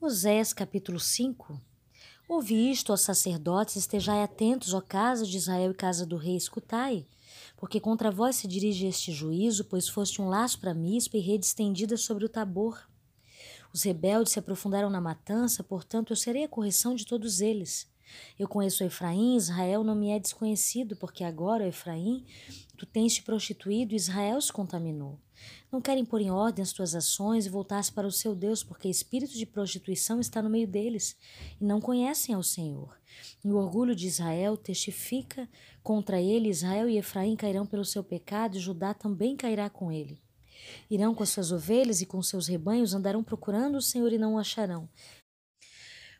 Osés 0.00 0.52
capítulo 0.52 0.98
5 0.98 1.60
Ouvi 2.28 2.72
isto, 2.72 2.92
ó 2.92 2.96
sacerdotes, 2.96 3.76
estejai 3.76 4.20
atentos, 4.22 4.74
ó 4.74 4.80
casa 4.80 5.24
de 5.24 5.36
Israel 5.36 5.70
e 5.70 5.74
casa 5.74 6.04
do 6.04 6.16
rei, 6.16 6.36
escutai, 6.36 7.06
porque 7.56 7.80
contra 7.80 8.10
vós 8.10 8.36
se 8.36 8.46
dirige 8.46 8.86
este 8.86 9.12
juízo, 9.12 9.64
pois 9.64 9.88
foste 9.88 10.20
um 10.20 10.28
laço 10.28 10.60
para 10.60 10.74
mispa 10.74 11.16
e 11.16 11.20
rede 11.20 11.46
estendida 11.46 11.96
sobre 11.96 12.24
o 12.24 12.28
tabor. 12.28 12.88
Os 13.72 13.82
rebeldes 13.82 14.32
se 14.32 14.38
aprofundaram 14.38 14.90
na 14.90 15.00
matança, 15.00 15.64
portanto 15.64 16.12
eu 16.12 16.16
serei 16.16 16.44
a 16.44 16.48
correção 16.48 16.94
de 16.94 17.06
todos 17.06 17.40
eles. 17.40 17.90
Eu 18.38 18.46
conheço 18.46 18.84
Efraim, 18.84 19.36
Israel 19.36 19.82
não 19.82 19.94
me 19.94 20.10
é 20.10 20.18
desconhecido, 20.18 20.96
porque 20.96 21.24
agora, 21.24 21.66
Efraim, 21.66 22.24
tu 22.76 22.86
tens 22.86 23.14
te 23.14 23.22
prostituído 23.22 23.92
e 23.92 23.96
Israel 23.96 24.40
se 24.40 24.52
contaminou. 24.52 25.18
Não 25.70 25.80
querem 25.80 26.04
pôr 26.04 26.20
em 26.20 26.30
ordem 26.30 26.62
as 26.62 26.72
tuas 26.72 26.94
ações 26.94 27.46
e 27.46 27.50
voltar-se 27.50 27.92
para 27.92 28.06
o 28.06 28.12
seu 28.12 28.34
Deus, 28.34 28.62
porque 28.62 28.88
espírito 28.88 29.34
de 29.36 29.46
prostituição 29.46 30.20
está 30.20 30.40
no 30.40 30.50
meio 30.50 30.66
deles 30.66 31.16
e 31.60 31.64
não 31.64 31.80
conhecem 31.80 32.34
ao 32.34 32.42
Senhor. 32.42 32.96
E 33.44 33.50
o 33.50 33.56
orgulho 33.56 33.94
de 33.94 34.06
Israel 34.06 34.56
testifica 34.56 35.48
contra 35.82 36.20
ele, 36.20 36.48
Israel 36.48 36.88
e 36.88 36.98
Efraim 36.98 37.36
cairão 37.36 37.66
pelo 37.66 37.84
seu 37.84 38.02
pecado, 38.02 38.56
e 38.56 38.60
Judá 38.60 38.94
também 38.94 39.36
cairá 39.36 39.70
com 39.70 39.90
ele. 39.92 40.20
Irão 40.90 41.14
com 41.14 41.22
as 41.22 41.30
suas 41.30 41.52
ovelhas 41.52 42.00
e 42.00 42.06
com 42.06 42.22
seus 42.22 42.46
rebanhos, 42.46 42.94
andarão 42.94 43.22
procurando 43.22 43.76
o 43.76 43.82
Senhor 43.82 44.12
e 44.12 44.18
não 44.18 44.34
o 44.34 44.38
acharão. 44.38 44.88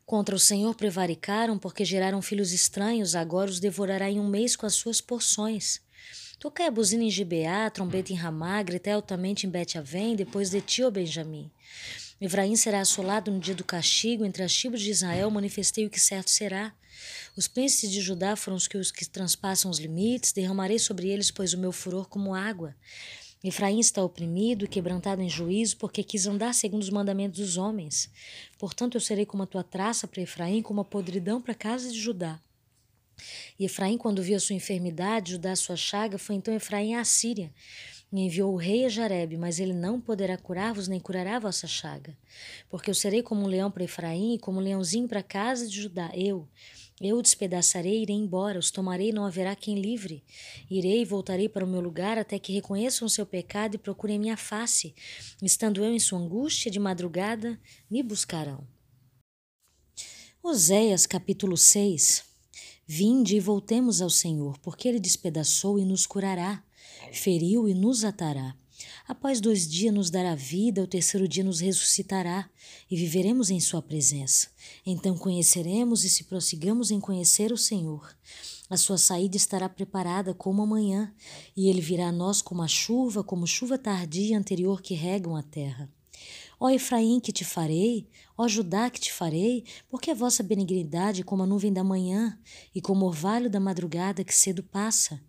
Contra 0.04 0.36
o 0.36 0.38
Senhor 0.38 0.74
prevaricaram, 0.76 1.58
porque 1.58 1.84
geraram 1.84 2.22
filhos 2.22 2.52
estranhos, 2.52 3.16
agora 3.16 3.50
os 3.50 3.58
devorará 3.58 4.08
em 4.08 4.20
um 4.20 4.28
mês 4.28 4.54
com 4.54 4.64
as 4.64 4.74
suas 4.74 5.00
porções. 5.00 5.80
Tocai 6.38 6.66
a 6.66 6.70
buzina 6.70 7.02
em 7.02 7.10
Gibeá, 7.10 7.70
trombeta 7.70 8.12
em 8.12 8.16
Ramá, 8.16 8.62
gritei 8.62 8.92
altamente 8.92 9.46
em 9.46 9.50
Bet-Avém, 9.50 10.14
depois 10.14 10.50
de 10.50 10.60
ti, 10.60 10.82
ó 10.82 10.90
Benjamim. 10.90 11.50
Efraim 12.20 12.54
será 12.56 12.80
assolado 12.80 13.30
no 13.30 13.40
dia 13.40 13.54
do 13.54 13.64
castigo, 13.64 14.24
entre 14.24 14.42
as 14.42 14.54
tribos 14.54 14.82
de 14.82 14.90
Israel 14.90 15.30
manifestei 15.30 15.86
o 15.86 15.90
que 15.90 15.98
certo 15.98 16.30
será. 16.30 16.74
Os 17.34 17.48
príncipes 17.48 17.90
de 17.90 18.02
Judá 18.02 18.36
foram 18.36 18.56
os 18.56 18.68
que, 18.68 18.76
os 18.76 18.90
que 18.90 19.08
transpassam 19.08 19.70
os 19.70 19.78
limites, 19.78 20.32
derramarei 20.32 20.78
sobre 20.78 21.08
eles, 21.08 21.30
pois 21.30 21.54
o 21.54 21.58
meu 21.58 21.72
furor 21.72 22.06
como 22.06 22.34
água. 22.34 22.76
Efraim 23.42 23.80
está 23.80 24.02
oprimido 24.02 24.64
e 24.64 24.68
quebrantado 24.68 25.22
em 25.22 25.28
juízo, 25.28 25.78
porque 25.78 26.02
quis 26.02 26.26
andar 26.26 26.52
segundo 26.52 26.82
os 26.82 26.90
mandamentos 26.90 27.38
dos 27.38 27.56
homens. 27.56 28.10
Portanto, 28.58 28.96
eu 28.96 29.00
serei 29.00 29.24
como 29.24 29.42
a 29.42 29.46
tua 29.46 29.62
traça 29.62 30.06
para 30.06 30.22
Efraim, 30.22 30.60
como 30.60 30.82
a 30.82 30.84
podridão 30.84 31.40
para 31.40 31.52
a 31.52 31.56
casa 31.56 31.90
de 31.90 31.98
Judá. 31.98 32.40
E 33.58 33.64
Efraim, 33.64 33.96
quando 33.96 34.22
viu 34.22 34.36
a 34.36 34.40
sua 34.40 34.54
enfermidade, 34.54 35.32
Judá 35.32 35.56
sua 35.56 35.76
chaga, 35.76 36.18
foi 36.18 36.36
então 36.36 36.54
Efraim 36.54 36.94
à 36.94 37.04
Síria. 37.04 37.52
E 38.12 38.20
enviou 38.20 38.52
o 38.52 38.56
rei 38.56 38.84
a 38.84 38.88
Jareb, 38.88 39.36
mas 39.36 39.58
ele 39.58 39.72
não 39.72 40.00
poderá 40.00 40.38
curar-vos, 40.38 40.88
nem 40.88 41.00
curará 41.00 41.36
a 41.36 41.40
vossa 41.40 41.66
chaga. 41.66 42.16
Porque 42.68 42.88
eu 42.88 42.94
serei 42.94 43.22
como 43.22 43.42
um 43.42 43.46
leão 43.46 43.70
para 43.70 43.84
Efraim, 43.84 44.34
e 44.34 44.38
como 44.38 44.58
um 44.58 44.62
leãozinho 44.62 45.08
para 45.08 45.20
a 45.20 45.24
casa 45.24 45.66
de 45.66 45.82
Judá. 45.82 46.10
Eu, 46.14 46.48
eu 47.00 47.18
o 47.18 47.22
despedaçarei 47.22 47.98
e 47.98 48.02
irei 48.02 48.16
embora, 48.16 48.58
os 48.58 48.70
tomarei 48.70 49.08
e 49.08 49.12
não 49.12 49.26
haverá 49.26 49.56
quem 49.56 49.80
livre. 49.80 50.22
Irei 50.70 51.02
e 51.02 51.04
voltarei 51.04 51.48
para 51.48 51.64
o 51.64 51.68
meu 51.68 51.80
lugar 51.80 52.16
até 52.16 52.38
que 52.38 52.52
reconheçam 52.52 53.06
o 53.06 53.10
seu 53.10 53.26
pecado 53.26 53.74
e 53.74 53.78
procurem 53.78 54.18
minha 54.18 54.36
face. 54.36 54.94
Estando 55.42 55.84
eu 55.84 55.92
em 55.92 55.98
sua 55.98 56.18
angústia 56.18 56.70
de 56.70 56.78
madrugada, 56.78 57.58
me 57.90 58.02
buscarão. 58.02 58.66
Oséias 60.42 61.06
capítulo 61.06 61.56
6 61.56 62.25
Vinde 62.86 63.36
e 63.36 63.40
voltemos 63.40 64.00
ao 64.00 64.08
Senhor, 64.08 64.56
porque 64.58 64.86
ele 64.86 65.00
despedaçou 65.00 65.78
e 65.78 65.84
nos 65.84 66.06
curará, 66.06 66.62
feriu 67.12 67.68
e 67.68 67.74
nos 67.74 68.04
atará. 68.04 68.56
Após 69.08 69.40
dois 69.40 69.66
dias 69.68 69.92
nos 69.92 70.08
dará 70.08 70.34
vida, 70.34 70.82
o 70.82 70.86
terceiro 70.86 71.26
dia 71.26 71.42
nos 71.42 71.60
ressuscitará 71.60 72.48
e 72.90 72.96
viveremos 72.96 73.50
em 73.50 73.58
Sua 73.58 73.82
presença. 73.82 74.48
Então 74.84 75.18
conheceremos 75.18 76.04
e 76.04 76.10
se 76.10 76.24
prossigamos 76.24 76.90
em 76.90 77.00
conhecer 77.00 77.52
o 77.52 77.56
Senhor. 77.56 78.16
A 78.68 78.76
sua 78.76 78.98
saída 78.98 79.36
estará 79.36 79.68
preparada 79.68 80.34
como 80.34 80.62
amanhã, 80.62 81.14
e 81.56 81.68
ele 81.68 81.80
virá 81.80 82.08
a 82.08 82.12
nós 82.12 82.42
como 82.42 82.62
a 82.62 82.68
chuva, 82.68 83.22
como 83.22 83.46
chuva 83.46 83.78
tardia 83.78 84.36
anterior 84.36 84.82
que 84.82 84.94
regam 84.94 85.36
a 85.36 85.42
terra. 85.42 85.88
Ó 86.58 86.70
Efraim, 86.70 87.20
que 87.20 87.32
te 87.32 87.44
farei, 87.44 88.08
ó 88.36 88.48
Judá, 88.48 88.88
que 88.88 88.98
te 88.98 89.12
farei, 89.12 89.64
porque 89.90 90.10
a 90.10 90.14
vossa 90.14 90.42
benignidade 90.42 91.20
é 91.20 91.24
como 91.24 91.42
a 91.42 91.46
nuvem 91.46 91.70
da 91.70 91.84
manhã 91.84 92.38
e 92.74 92.80
como 92.80 93.04
o 93.04 93.08
orvalho 93.08 93.50
da 93.50 93.60
madrugada 93.60 94.24
que 94.24 94.34
cedo 94.34 94.62
passa. 94.62 95.22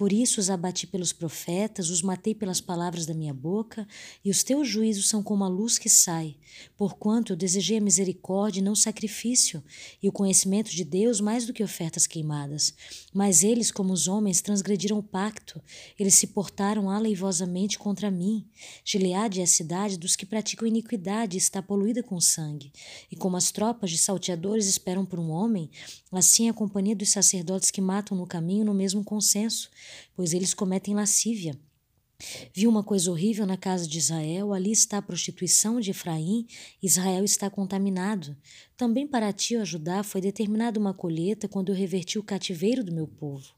Por 0.00 0.14
isso 0.14 0.40
os 0.40 0.48
abati 0.48 0.86
pelos 0.86 1.12
profetas, 1.12 1.90
os 1.90 2.00
matei 2.00 2.34
pelas 2.34 2.58
palavras 2.58 3.04
da 3.04 3.12
minha 3.12 3.34
boca, 3.34 3.86
e 4.24 4.30
os 4.30 4.42
teus 4.42 4.66
juízos 4.66 5.10
são 5.10 5.22
como 5.22 5.44
a 5.44 5.48
luz 5.48 5.76
que 5.76 5.90
sai. 5.90 6.38
Porquanto 6.74 7.34
eu 7.34 7.36
desejei 7.36 7.76
a 7.76 7.82
misericórdia 7.82 8.60
e 8.60 8.64
não 8.64 8.74
sacrifício, 8.74 9.62
e 10.02 10.08
o 10.08 10.12
conhecimento 10.12 10.70
de 10.70 10.84
Deus 10.84 11.20
mais 11.20 11.44
do 11.44 11.52
que 11.52 11.62
ofertas 11.62 12.06
queimadas. 12.06 12.72
Mas 13.12 13.44
eles, 13.44 13.70
como 13.70 13.92
os 13.92 14.08
homens, 14.08 14.40
transgrediram 14.40 14.96
o 14.96 15.02
pacto, 15.02 15.60
eles 15.98 16.14
se 16.14 16.28
portaram 16.28 16.88
aleivosamente 16.88 17.78
contra 17.78 18.10
mim. 18.10 18.48
Gileade 18.82 19.40
é 19.40 19.42
a 19.42 19.46
cidade 19.46 19.98
dos 19.98 20.16
que 20.16 20.24
praticam 20.24 20.66
iniquidade 20.66 21.36
e 21.36 21.38
está 21.38 21.60
poluída 21.60 22.02
com 22.02 22.18
sangue. 22.22 22.72
E 23.12 23.16
como 23.16 23.36
as 23.36 23.52
tropas 23.52 23.90
de 23.90 23.98
salteadores 23.98 24.66
esperam 24.66 25.04
por 25.04 25.18
um 25.18 25.28
homem, 25.28 25.70
assim 26.10 26.46
é 26.46 26.50
a 26.50 26.54
companhia 26.54 26.96
dos 26.96 27.10
sacerdotes 27.10 27.70
que 27.70 27.82
matam 27.82 28.16
no 28.16 28.26
caminho 28.26 28.64
no 28.64 28.72
mesmo 28.72 29.04
consenso 29.04 29.68
pois 30.14 30.32
eles 30.32 30.54
cometem 30.54 30.94
lascívia. 30.94 31.58
Vi 32.52 32.66
uma 32.66 32.84
coisa 32.84 33.10
horrível 33.10 33.46
na 33.46 33.56
casa 33.56 33.86
de 33.86 33.98
Israel, 33.98 34.52
ali 34.52 34.70
está 34.70 34.98
a 34.98 35.02
prostituição 35.02 35.80
de 35.80 35.90
Efraim, 35.90 36.46
Israel 36.82 37.24
está 37.24 37.48
contaminado. 37.48 38.36
Também 38.76 39.06
para 39.06 39.32
ti, 39.32 39.56
ó 39.56 39.64
Judá, 39.64 40.02
foi 40.02 40.20
determinada 40.20 40.78
uma 40.78 40.92
colheita 40.92 41.48
quando 41.48 41.70
eu 41.70 41.74
reverti 41.74 42.18
o 42.18 42.22
cativeiro 42.22 42.84
do 42.84 42.92
meu 42.92 43.06
povo. 43.06 43.54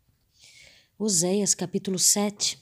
Oséias 0.97 1.55
capítulo 1.55 1.99
7 1.99 2.62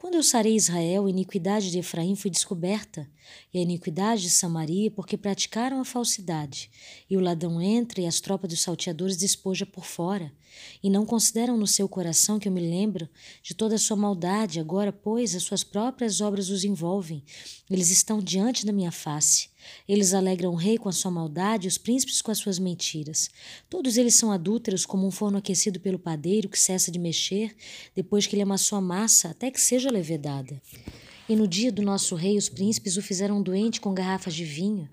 quando 0.00 0.14
eu 0.14 0.22
sarei 0.22 0.56
Israel, 0.56 1.04
a 1.04 1.10
iniquidade 1.10 1.70
de 1.70 1.78
Efraim 1.78 2.16
foi 2.16 2.30
descoberta, 2.30 3.06
e 3.52 3.58
a 3.58 3.60
iniquidade 3.60 4.22
de 4.22 4.30
Samaria, 4.30 4.90
porque 4.90 5.14
praticaram 5.14 5.78
a 5.78 5.84
falsidade. 5.84 6.70
E 7.08 7.18
o 7.18 7.20
ladrão 7.20 7.60
entra, 7.60 8.00
e 8.00 8.06
as 8.06 8.18
tropas 8.18 8.48
dos 8.48 8.62
salteadores 8.62 9.18
despoja 9.18 9.66
por 9.66 9.84
fora. 9.84 10.32
E 10.82 10.88
não 10.88 11.04
consideram 11.04 11.54
no 11.54 11.66
seu 11.66 11.86
coração 11.86 12.38
que 12.38 12.48
eu 12.48 12.52
me 12.52 12.62
lembro 12.62 13.10
de 13.42 13.52
toda 13.52 13.74
a 13.74 13.78
sua 13.78 13.94
maldade, 13.94 14.58
agora, 14.58 14.90
pois, 14.90 15.34
as 15.34 15.42
suas 15.42 15.62
próprias 15.62 16.22
obras 16.22 16.48
os 16.48 16.64
envolvem. 16.64 17.22
Eles 17.68 17.90
estão 17.90 18.20
diante 18.20 18.64
da 18.64 18.72
minha 18.72 18.90
face. 18.90 19.49
Eles 19.88 20.14
alegram 20.14 20.52
o 20.52 20.56
rei 20.56 20.78
com 20.78 20.88
a 20.88 20.92
sua 20.92 21.10
maldade, 21.10 21.68
os 21.68 21.78
príncipes 21.78 22.22
com 22.22 22.30
as 22.30 22.38
suas 22.38 22.58
mentiras. 22.58 23.30
Todos 23.68 23.96
eles 23.96 24.14
são 24.14 24.30
adúlteros, 24.32 24.86
como 24.86 25.06
um 25.06 25.10
forno 25.10 25.38
aquecido 25.38 25.80
pelo 25.80 25.98
padeiro 25.98 26.48
que 26.48 26.58
cessa 26.58 26.90
de 26.90 26.98
mexer, 26.98 27.54
depois 27.94 28.26
que 28.26 28.34
ele 28.34 28.42
amassou 28.42 28.78
a 28.78 28.80
massa, 28.80 29.30
até 29.30 29.50
que 29.50 29.60
seja 29.60 29.90
levedada. 29.90 30.60
E 31.28 31.36
no 31.36 31.46
dia 31.46 31.70
do 31.70 31.80
nosso 31.80 32.16
rei, 32.16 32.36
os 32.36 32.48
príncipes 32.48 32.96
o 32.96 33.02
fizeram 33.02 33.40
doente 33.40 33.80
com 33.80 33.94
garrafas 33.94 34.34
de 34.34 34.44
vinho. 34.44 34.88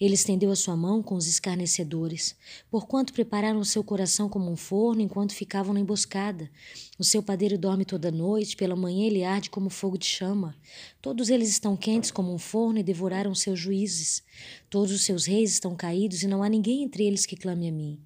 Ele 0.00 0.14
estendeu 0.14 0.50
a 0.50 0.56
sua 0.56 0.76
mão 0.76 1.02
com 1.02 1.14
os 1.14 1.26
escarnecedores, 1.26 2.34
porquanto 2.70 3.12
prepararam 3.12 3.62
seu 3.64 3.84
coração 3.84 4.28
como 4.28 4.50
um 4.50 4.56
forno 4.56 5.02
enquanto 5.02 5.34
ficavam 5.34 5.74
na 5.74 5.80
emboscada. 5.80 6.50
O 6.98 7.04
seu 7.04 7.22
padeiro 7.22 7.58
dorme 7.58 7.84
toda 7.84 8.10
noite, 8.10 8.56
pela 8.56 8.76
manhã 8.76 9.06
ele 9.06 9.24
arde 9.24 9.50
como 9.50 9.70
fogo 9.70 9.98
de 9.98 10.06
chama. 10.06 10.54
Todos 11.00 11.30
eles 11.30 11.48
estão 11.48 11.76
quentes 11.76 12.10
como 12.10 12.32
um 12.32 12.38
forno 12.38 12.78
e 12.78 12.82
devoraram 12.82 13.34
seus 13.34 13.58
juízes. 13.58 14.22
Todos 14.68 14.92
os 14.92 15.02
seus 15.02 15.26
reis 15.26 15.52
estão 15.52 15.74
caídos 15.74 16.22
e 16.22 16.26
não 16.26 16.42
há 16.42 16.48
ninguém 16.48 16.82
entre 16.82 17.04
eles 17.04 17.26
que 17.26 17.36
clame 17.36 17.68
a 17.68 17.72
mim. 17.72 17.98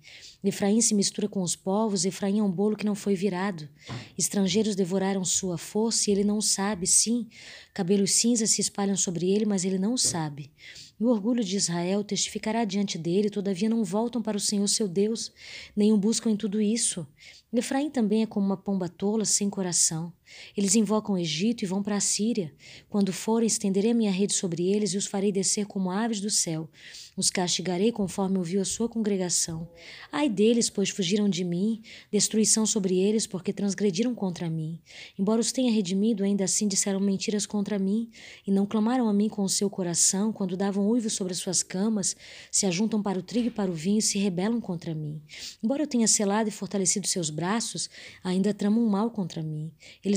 Efraim 0.42 0.80
se 0.80 0.94
mistura 0.94 1.26
com 1.26 1.40
os 1.42 1.56
povos, 1.56 2.04
Efraim 2.04 2.38
é 2.38 2.42
um 2.42 2.50
bolo 2.50 2.76
que 2.76 2.84
não 2.84 2.94
foi 2.94 3.14
virado. 3.14 3.68
Estrangeiros 4.16 4.76
devoraram 4.76 5.24
sua 5.24 5.56
força 5.56 6.10
e 6.10 6.12
ele 6.12 6.22
não 6.22 6.40
sabe, 6.40 6.86
sim. 6.86 7.26
Cabelos 7.72 8.12
cinzas 8.12 8.50
se 8.50 8.60
espalham 8.60 8.96
sobre 8.96 9.30
ele, 9.30 9.46
mas 9.46 9.64
ele 9.64 9.78
não 9.78 9.96
sabe. 9.96 10.50
E 10.98 11.04
o 11.04 11.08
orgulho 11.08 11.42
de 11.42 11.56
Israel 11.56 12.04
testificará 12.04 12.64
diante 12.64 12.96
dele, 12.96 13.28
todavia 13.28 13.68
não 13.68 13.84
voltam 13.84 14.22
para 14.22 14.36
o 14.36 14.40
Senhor 14.40 14.68
seu 14.68 14.86
Deus, 14.86 15.32
nem 15.76 15.92
o 15.92 15.96
buscam 15.96 16.30
em 16.30 16.36
tudo 16.36 16.60
isso. 16.60 17.06
Efraim 17.52 17.90
também 17.90 18.22
é 18.22 18.26
como 18.26 18.46
uma 18.46 18.56
pomba 18.56 18.88
tola 18.88 19.24
sem 19.24 19.48
coração. 19.48 20.12
Eles 20.56 20.74
invocam 20.74 21.14
o 21.14 21.18
Egito 21.18 21.62
e 21.62 21.66
vão 21.66 21.82
para 21.82 21.96
a 21.96 22.00
Síria. 22.00 22.52
Quando 22.88 23.12
forem, 23.12 23.46
estenderei 23.46 23.90
a 23.90 23.94
minha 23.94 24.12
rede 24.12 24.34
sobre 24.34 24.68
eles 24.70 24.94
e 24.94 24.96
os 24.96 25.06
farei 25.06 25.32
descer 25.32 25.66
como 25.66 25.90
aves 25.90 26.20
do 26.20 26.30
céu. 26.30 26.68
Os 27.16 27.30
castigarei 27.30 27.92
conforme 27.92 28.38
ouviu 28.38 28.60
a 28.60 28.64
sua 28.64 28.88
congregação. 28.88 29.68
Ai 30.10 30.28
deles, 30.28 30.68
pois 30.68 30.90
fugiram 30.90 31.28
de 31.28 31.44
mim, 31.44 31.80
destruição 32.10 32.66
sobre 32.66 32.98
eles, 32.98 33.24
porque 33.24 33.52
transgrediram 33.52 34.14
contra 34.14 34.50
mim. 34.50 34.80
Embora 35.16 35.40
os 35.40 35.52
tenha 35.52 35.70
redimido, 35.70 36.24
ainda 36.24 36.42
assim 36.42 36.66
disseram 36.66 36.98
mentiras 36.98 37.46
contra 37.46 37.78
mim, 37.78 38.10
e 38.44 38.50
não 38.50 38.66
clamaram 38.66 39.08
a 39.08 39.12
mim 39.12 39.28
com 39.28 39.42
o 39.42 39.48
seu 39.48 39.70
coração, 39.70 40.32
quando 40.32 40.56
davam 40.56 40.88
uivo 40.88 41.08
sobre 41.08 41.32
as 41.32 41.38
suas 41.38 41.62
camas, 41.62 42.16
se 42.50 42.66
ajuntam 42.66 43.00
para 43.00 43.18
o 43.18 43.22
trigo 43.22 43.46
e 43.46 43.50
para 43.50 43.70
o 43.70 43.74
vinho 43.74 43.98
e 43.98 44.02
se 44.02 44.18
rebelam 44.18 44.60
contra 44.60 44.92
mim. 44.92 45.22
Embora 45.62 45.84
eu 45.84 45.86
tenha 45.86 46.08
selado 46.08 46.48
e 46.48 46.52
fortalecido 46.52 47.06
seus 47.06 47.30
braços, 47.30 47.88
ainda 48.24 48.52
tramam 48.52 48.84
mal 48.86 49.10
contra 49.10 49.40
mim. 49.40 49.70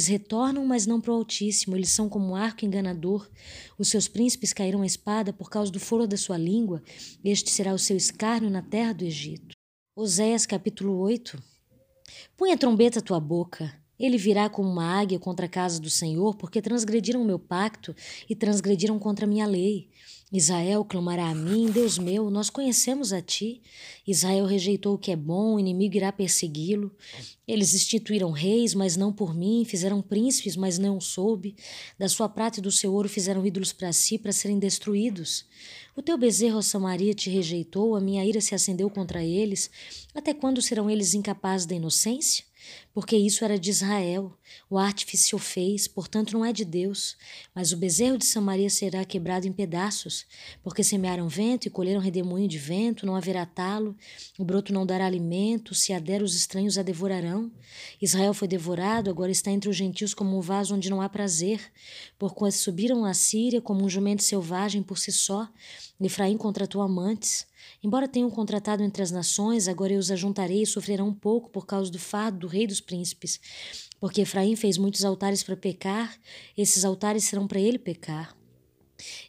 Retornam, 0.07 0.65
mas 0.65 0.85
não 0.85 0.99
para 0.99 1.11
o 1.11 1.15
Altíssimo, 1.15 1.75
eles 1.75 1.89
são 1.89 2.09
como 2.09 2.29
um 2.29 2.35
arco 2.35 2.65
enganador. 2.65 3.29
Os 3.77 3.89
seus 3.89 4.07
príncipes 4.07 4.53
caíram 4.53 4.81
a 4.81 4.85
espada 4.85 5.31
por 5.31 5.49
causa 5.49 5.71
do 5.71 5.79
foro 5.79 6.07
da 6.07 6.17
sua 6.17 6.37
língua, 6.37 6.81
este 7.23 7.49
será 7.51 7.73
o 7.73 7.79
seu 7.79 7.95
escárnio 7.95 8.49
na 8.49 8.61
terra 8.61 8.93
do 8.93 9.03
Egito. 9.03 9.55
Oséias 9.95 10.45
capítulo 10.45 10.97
8 10.97 11.41
Põe 12.35 12.51
a 12.51 12.57
trombeta 12.57 12.99
à 12.99 13.01
tua 13.01 13.19
boca, 13.19 13.73
ele 13.99 14.17
virá 14.17 14.49
como 14.49 14.69
uma 14.69 14.99
águia 14.99 15.19
contra 15.19 15.47
a 15.47 15.49
casa 15.49 15.79
do 15.79 15.89
Senhor, 15.89 16.35
porque 16.35 16.61
transgrediram 16.61 17.21
o 17.21 17.25
meu 17.25 17.39
pacto 17.39 17.95
e 18.29 18.35
transgrediram 18.35 18.99
contra 18.99 19.25
a 19.25 19.27
minha 19.27 19.45
lei. 19.45 19.89
Israel 20.31 20.83
clamará 20.83 21.29
a 21.29 21.35
mim, 21.35 21.71
Deus 21.71 21.97
meu, 21.97 22.29
nós 22.29 22.49
conhecemos 22.49 23.13
a 23.13 23.21
ti. 23.21 23.61
Israel 24.05 24.45
rejeitou 24.45 24.95
o 24.95 24.97
que 24.97 25.11
é 25.11 25.15
bom, 25.15 25.55
o 25.55 25.59
inimigo 25.59 25.95
irá 25.95 26.11
persegui-lo. 26.11 26.93
Eles 27.47 27.73
instituíram 27.73 28.31
reis, 28.31 28.73
mas 28.73 28.97
não 28.97 29.13
por 29.13 29.33
mim, 29.33 29.63
fizeram 29.63 30.01
príncipes, 30.01 30.57
mas 30.57 30.77
não 30.77 30.99
soube. 30.99 31.55
Da 31.97 32.09
sua 32.09 32.27
prata 32.27 32.59
e 32.59 32.61
do 32.61 32.71
seu 32.71 32.93
ouro 32.93 33.07
fizeram 33.07 33.45
ídolos 33.45 33.71
para 33.71 33.93
si, 33.93 34.17
para 34.17 34.33
serem 34.33 34.59
destruídos. 34.59 35.45
O 35.95 36.01
teu 36.01 36.17
bezerro, 36.17 36.61
Samaria, 36.61 37.13
te 37.13 37.29
rejeitou, 37.29 37.95
a 37.95 38.01
minha 38.01 38.25
ira 38.25 38.41
se 38.41 38.53
acendeu 38.53 38.89
contra 38.89 39.23
eles. 39.23 39.71
Até 40.13 40.33
quando 40.33 40.61
serão 40.61 40.89
eles 40.89 41.13
incapazes 41.13 41.65
da 41.65 41.75
inocência? 41.75 42.43
Porque 42.93 43.15
isso 43.15 43.43
era 43.43 43.59
de 43.59 43.69
Israel. 43.69 44.35
O 44.69 44.77
artífice 44.77 45.35
o 45.35 45.37
fez, 45.37 45.87
portanto 45.87 46.33
não 46.33 46.43
é 46.43 46.51
de 46.51 46.65
Deus. 46.65 47.15
Mas 47.53 47.71
o 47.71 47.77
bezerro 47.77 48.17
de 48.17 48.25
Samaria 48.25 48.69
será 48.69 49.03
quebrado 49.05 49.47
em 49.47 49.51
pedaços, 49.51 50.25
porque 50.63 50.83
semearam 50.83 51.27
vento 51.27 51.67
e 51.67 51.69
colheram 51.69 52.01
redemoinho 52.01 52.47
de 52.47 52.57
vento, 52.57 53.05
não 53.05 53.15
haverá 53.15 53.45
talo, 53.45 53.95
o 54.37 54.43
broto 54.43 54.73
não 54.73 54.85
dará 54.85 55.05
alimento, 55.05 55.75
se 55.75 55.93
a 55.93 55.99
der 55.99 56.21
os 56.21 56.35
estranhos 56.35 56.77
a 56.77 56.83
devorarão. 56.83 57.51
Israel 58.01 58.33
foi 58.33 58.47
devorado, 58.47 59.09
agora 59.09 59.31
está 59.31 59.51
entre 59.51 59.69
os 59.69 59.75
gentios 59.75 60.13
como 60.13 60.37
um 60.37 60.41
vaso 60.41 60.75
onde 60.75 60.89
não 60.89 61.01
há 61.01 61.09
prazer, 61.09 61.61
porquanto 62.17 62.55
subiram 62.55 63.05
a 63.05 63.13
Síria 63.13 63.61
como 63.61 63.83
um 63.83 63.89
jumento 63.89 64.23
selvagem 64.23 64.81
por 64.81 64.97
si 64.97 65.11
só, 65.11 65.47
Efraim 65.99 66.37
contratou 66.37 66.81
amantes. 66.81 67.45
Embora 67.83 68.07
tenham 68.07 68.29
contratado 68.29 68.83
entre 68.83 69.03
as 69.03 69.11
nações, 69.11 69.67
agora 69.67 69.93
eu 69.93 69.99
os 69.99 70.11
ajuntarei 70.11 70.61
e 70.61 70.65
sofrerão 70.65 71.07
um 71.09 71.13
pouco 71.13 71.49
por 71.49 71.65
causa 71.65 71.91
do 71.91 71.99
fardo 71.99 72.39
do 72.39 72.47
rei 72.47 72.67
dos 72.67 72.81
príncipes. 72.81 73.39
Porque 73.99 74.21
Efraim 74.21 74.55
fez 74.55 74.77
muitos 74.77 75.03
altares 75.03 75.43
para 75.43 75.55
pecar, 75.55 76.17
esses 76.57 76.83
altares 76.83 77.25
serão 77.25 77.47
para 77.47 77.59
ele 77.59 77.79
pecar. 77.79 78.35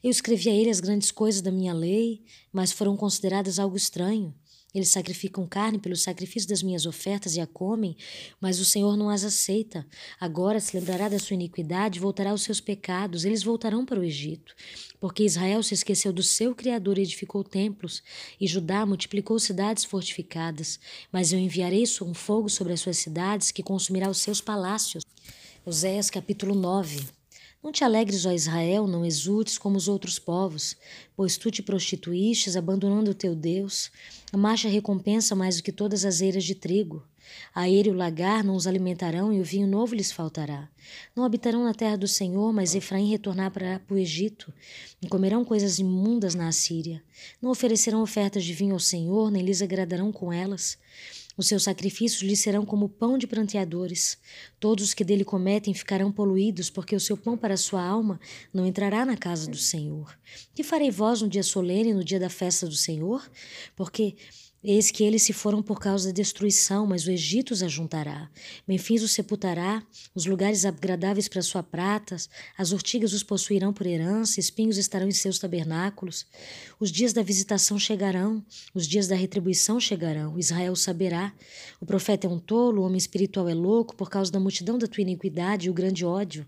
Eu 0.02 0.10
escrevi 0.10 0.48
a 0.48 0.54
ele 0.54 0.70
as 0.70 0.80
grandes 0.80 1.10
coisas 1.10 1.42
da 1.42 1.50
minha 1.50 1.74
lei, 1.74 2.22
mas 2.52 2.72
foram 2.72 2.96
consideradas 2.96 3.58
algo 3.58 3.76
estranho. 3.76 4.34
Eles 4.74 4.90
sacrificam 4.90 5.46
carne 5.46 5.78
pelo 5.78 5.96
sacrifício 5.96 6.48
das 6.48 6.62
minhas 6.62 6.84
ofertas 6.84 7.34
e 7.34 7.40
a 7.40 7.46
comem, 7.46 7.96
mas 8.38 8.60
o 8.60 8.64
Senhor 8.64 8.96
não 8.96 9.08
as 9.08 9.24
aceita. 9.24 9.86
Agora 10.20 10.60
se 10.60 10.76
lembrará 10.78 11.08
da 11.08 11.18
sua 11.18 11.34
iniquidade, 11.34 11.98
voltará 11.98 12.30
aos 12.30 12.42
seus 12.42 12.60
pecados, 12.60 13.24
eles 13.24 13.42
voltarão 13.42 13.86
para 13.86 13.98
o 13.98 14.04
Egito. 14.04 14.54
Porque 15.00 15.24
Israel 15.24 15.62
se 15.62 15.72
esqueceu 15.72 16.12
do 16.12 16.22
seu 16.22 16.54
Criador 16.54 16.98
e 16.98 17.02
edificou 17.02 17.42
templos, 17.42 18.02
e 18.38 18.46
Judá 18.46 18.84
multiplicou 18.84 19.38
cidades 19.38 19.84
fortificadas. 19.84 20.78
Mas 21.10 21.32
eu 21.32 21.38
enviarei 21.38 21.84
um 22.02 22.12
fogo 22.12 22.48
sobre 22.48 22.74
as 22.74 22.80
suas 22.80 22.98
cidades, 22.98 23.50
que 23.50 23.62
consumirá 23.62 24.10
os 24.10 24.18
seus 24.18 24.40
palácios. 24.40 25.02
Oséias 25.64 26.10
capítulo 26.10 26.54
9 26.54 27.17
não 27.62 27.72
te 27.72 27.82
alegres, 27.82 28.24
ó 28.24 28.32
Israel, 28.32 28.86
não 28.86 29.04
exultes 29.04 29.58
como 29.58 29.76
os 29.76 29.88
outros 29.88 30.18
povos, 30.18 30.76
pois 31.16 31.36
tu 31.36 31.50
te 31.50 31.62
prostituístes, 31.62 32.56
abandonando 32.56 33.10
o 33.10 33.14
teu 33.14 33.34
Deus. 33.34 33.90
A 34.32 34.36
marcha 34.36 34.68
recompensa 34.68 35.34
mais 35.34 35.56
do 35.56 35.62
que 35.62 35.72
todas 35.72 36.04
as 36.04 36.20
eiras 36.20 36.44
de 36.44 36.54
trigo. 36.54 37.04
A 37.54 37.68
ele 37.68 37.88
e 37.88 37.92
o 37.92 37.96
lagar 37.96 38.42
não 38.44 38.54
os 38.54 38.66
alimentarão 38.66 39.32
e 39.32 39.40
o 39.40 39.44
vinho 39.44 39.66
novo 39.66 39.94
lhes 39.94 40.12
faltará. 40.12 40.68
Não 41.14 41.24
habitarão 41.24 41.64
na 41.64 41.74
terra 41.74 41.96
do 41.96 42.08
Senhor, 42.08 42.52
mas 42.52 42.74
Efraim 42.74 43.10
retornará 43.10 43.50
para 43.50 43.94
o 43.94 43.98
Egito. 43.98 44.52
E 45.02 45.08
comerão 45.08 45.44
coisas 45.44 45.78
imundas 45.78 46.34
na 46.34 46.48
Assíria. 46.48 47.02
Não 47.42 47.50
oferecerão 47.50 48.02
ofertas 48.02 48.44
de 48.44 48.54
vinho 48.54 48.74
ao 48.74 48.80
Senhor, 48.80 49.30
nem 49.30 49.42
lhes 49.42 49.60
agradarão 49.60 50.12
com 50.12 50.32
elas. 50.32 50.78
Os 51.38 51.46
seus 51.46 51.62
sacrifícios 51.62 52.20
lhe 52.20 52.36
serão 52.36 52.66
como 52.66 52.88
pão 52.88 53.16
de 53.16 53.24
pranteadores. 53.24 54.18
Todos 54.58 54.86
os 54.86 54.94
que 54.94 55.04
dele 55.04 55.24
cometem 55.24 55.72
ficarão 55.72 56.10
poluídos, 56.10 56.68
porque 56.68 56.96
o 56.96 57.00
seu 57.00 57.16
pão 57.16 57.38
para 57.38 57.54
a 57.54 57.56
sua 57.56 57.80
alma 57.80 58.18
não 58.52 58.66
entrará 58.66 59.06
na 59.06 59.16
casa 59.16 59.48
do 59.48 59.56
Senhor. 59.56 60.18
Que 60.52 60.64
farei 60.64 60.90
vós 60.90 61.22
no 61.22 61.28
dia 61.28 61.44
solene, 61.44 61.94
no 61.94 62.02
dia 62.02 62.18
da 62.18 62.28
festa 62.28 62.66
do 62.66 62.74
Senhor? 62.74 63.30
Porque 63.76 64.16
Eis 64.62 64.90
que 64.90 65.04
eles 65.04 65.22
se 65.22 65.32
foram 65.32 65.62
por 65.62 65.78
causa 65.78 66.08
da 66.08 66.12
destruição, 66.12 66.84
mas 66.84 67.06
o 67.06 67.12
Egito 67.12 67.52
os 67.52 67.62
ajuntará. 67.62 68.28
Benfins 68.66 69.02
os 69.02 69.12
sepultará, 69.12 69.80
os 70.12 70.26
lugares 70.26 70.64
agradáveis 70.64 71.28
para 71.28 71.42
sua 71.42 71.62
pratas, 71.62 72.28
as 72.56 72.72
ortigas 72.72 73.12
os 73.12 73.22
possuirão 73.22 73.72
por 73.72 73.86
herança, 73.86 74.40
espinhos 74.40 74.76
estarão 74.76 75.06
em 75.06 75.12
seus 75.12 75.38
tabernáculos. 75.38 76.26
Os 76.80 76.90
dias 76.90 77.12
da 77.12 77.22
visitação 77.22 77.78
chegarão, 77.78 78.44
os 78.74 78.88
dias 78.88 79.06
da 79.06 79.14
retribuição 79.14 79.78
chegarão, 79.78 80.36
Israel 80.36 80.74
saberá. 80.74 81.32
O 81.80 81.86
profeta 81.86 82.26
é 82.26 82.30
um 82.30 82.40
tolo, 82.40 82.82
o 82.82 82.84
homem 82.84 82.98
espiritual 82.98 83.48
é 83.48 83.54
louco, 83.54 83.94
por 83.94 84.10
causa 84.10 84.32
da 84.32 84.40
multidão 84.40 84.76
da 84.76 84.88
tua 84.88 85.02
iniquidade 85.02 85.68
e 85.68 85.70
o 85.70 85.74
grande 85.74 86.04
ódio. 86.04 86.44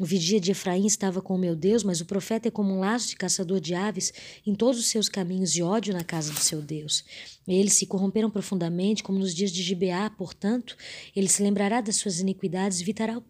O 0.00 0.04
vigia 0.04 0.40
de 0.40 0.50
Efraim 0.50 0.86
estava 0.86 1.22
com 1.22 1.36
o 1.36 1.38
meu 1.38 1.54
Deus, 1.54 1.84
mas 1.84 2.00
o 2.00 2.04
profeta 2.04 2.48
é 2.48 2.50
como 2.50 2.74
um 2.74 2.80
laço 2.80 3.10
de 3.10 3.16
caçador 3.16 3.60
de 3.60 3.74
aves 3.74 4.12
em 4.44 4.56
todos 4.56 4.80
os 4.80 4.86
seus 4.86 5.08
caminhos 5.08 5.52
de 5.52 5.62
ódio 5.62 5.94
na 5.94 6.02
casa 6.02 6.32
do 6.32 6.40
seu 6.40 6.60
Deus. 6.60 7.04
Eles 7.46 7.74
se 7.74 7.86
corromperam 7.86 8.30
profundamente, 8.30 9.02
como 9.02 9.18
nos 9.18 9.34
dias 9.34 9.52
de 9.52 9.62
Gibeá, 9.62 10.10
portanto, 10.10 10.76
ele 11.14 11.28
se 11.28 11.42
lembrará 11.42 11.80
das 11.80 11.96
suas 11.96 12.20
iniquidades 12.20 12.78
e 12.78 12.82
evitará 12.82 13.18
o 13.18 13.22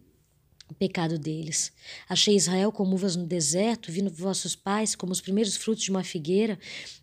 o 0.69 0.73
pecado 0.73 1.19
deles. 1.19 1.71
Achei 2.09 2.35
Israel 2.35 2.71
como 2.71 2.95
uvas 2.95 3.15
no 3.15 3.25
deserto, 3.25 3.91
vi 3.91 4.01
vossos 4.09 4.55
pais 4.55 4.95
como 4.95 5.11
os 5.11 5.21
primeiros 5.21 5.55
frutos 5.55 5.83
de 5.83 5.91
uma 5.91 6.03
figueira, 6.03 6.57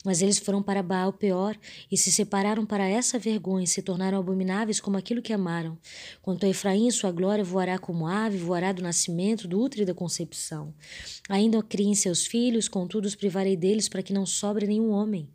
mas 0.04 0.21
eles 0.21 0.38
foram 0.38 0.62
para 0.62 0.83
Baal 0.83 1.12
peor 1.12 1.57
e 1.90 1.97
se 1.97 2.11
separaram 2.11 2.66
para 2.66 2.88
essa 2.88 3.19
vergonha, 3.19 3.66
se 3.66 3.81
tornaram 3.81 4.19
abomináveis 4.19 4.81
como 4.81 4.97
aquilo 4.97 5.23
que 5.23 5.33
amaram. 5.33 5.78
Quanto 6.21 6.45
a 6.45 6.49
Efraim, 6.49 6.90
sua 6.90 7.12
glória 7.12 7.45
voará 7.45 7.78
como 7.78 8.07
ave, 8.07 8.37
voará 8.37 8.73
do 8.73 8.83
nascimento, 8.83 9.47
do 9.47 9.61
útero 9.61 9.83
e 9.83 9.87
da 9.87 9.95
concepção. 9.95 10.75
Ainda 11.28 11.62
criem 11.62 11.95
seus 11.95 12.26
filhos, 12.26 12.69
contudo 12.69 13.07
os 13.07 13.14
privarei 13.14 13.57
deles 13.57 13.88
para 13.88 14.02
que 14.02 14.12
não 14.12 14.26
sobre 14.26 14.66
nenhum 14.66 14.90
homem. 14.90 15.28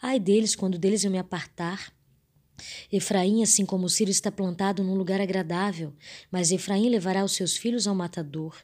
Ai 0.00 0.18
deles, 0.18 0.56
quando 0.56 0.78
deles 0.78 1.04
eu 1.04 1.10
me 1.10 1.18
apartar. 1.18 1.93
Efraim, 2.92 3.42
assim 3.42 3.66
como 3.66 3.86
o 3.86 3.88
Ciro, 3.88 4.10
está 4.10 4.30
plantado 4.30 4.82
num 4.82 4.94
lugar 4.94 5.20
agradável, 5.20 5.92
mas 6.30 6.52
Efraim 6.52 6.88
levará 6.88 7.24
os 7.24 7.32
seus 7.32 7.56
filhos 7.56 7.86
ao 7.86 7.94
matador. 7.94 8.56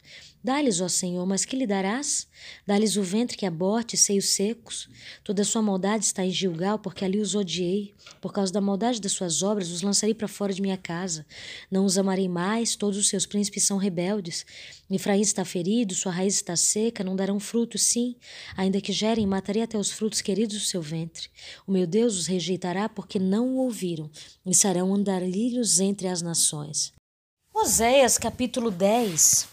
Dá-lhes, 0.43 0.81
ó 0.81 0.89
Senhor, 0.89 1.27
mas 1.27 1.45
que 1.45 1.55
lhe 1.55 1.67
darás? 1.67 2.27
Dá-lhes 2.67 2.97
o 2.97 3.03
ventre 3.03 3.37
que 3.37 3.45
aborte, 3.45 3.95
seios 3.95 4.31
secos. 4.31 4.89
Toda 5.23 5.43
a 5.43 5.45
sua 5.45 5.61
maldade 5.61 6.07
está 6.07 6.25
em 6.25 6.31
Gilgal, 6.31 6.79
porque 6.79 7.05
ali 7.05 7.19
os 7.19 7.35
odiei. 7.35 7.93
Por 8.23 8.33
causa 8.33 8.51
da 8.51 8.61
maldade 8.61 9.03
das 9.03 9.13
suas 9.13 9.43
obras, 9.43 9.71
os 9.71 9.83
lançarei 9.83 10.15
para 10.15 10.27
fora 10.27 10.55
de 10.55 10.63
minha 10.63 10.79
casa. 10.79 11.27
Não 11.71 11.85
os 11.85 11.99
amarei 11.99 12.27
mais, 12.27 12.75
todos 12.75 12.97
os 12.97 13.11
seus 13.11 13.27
príncipes 13.27 13.65
são 13.65 13.77
rebeldes. 13.77 14.47
Efraim 14.91 15.21
está 15.21 15.45
ferido, 15.45 15.95
sua 15.95 16.11
raiz 16.11 16.37
está 16.37 16.57
seca, 16.57 17.05
não 17.05 17.15
darão 17.15 17.39
frutos, 17.39 17.83
sim. 17.83 18.17
Ainda 18.57 18.81
que 18.81 18.95
gerem, 18.95 19.27
matarei 19.27 19.63
até 19.63 19.77
os 19.77 19.91
frutos 19.91 20.23
queridos 20.23 20.57
do 20.57 20.65
seu 20.65 20.81
ventre. 20.81 21.29
O 21.67 21.73
meu 21.73 21.87
Deus 21.87 22.17
os 22.17 22.27
rejeitará, 22.27 22.89
porque 22.89 23.19
não 23.19 23.51
o 23.51 23.57
ouviram, 23.59 24.11
e 24.47 24.55
serão 24.55 24.95
andarilhos 24.95 25.81
entre 25.81 26.09
as 26.09 26.23
nações. 26.23 26.95
Oséias, 27.53 28.17
capítulo 28.17 28.71
10 28.71 29.50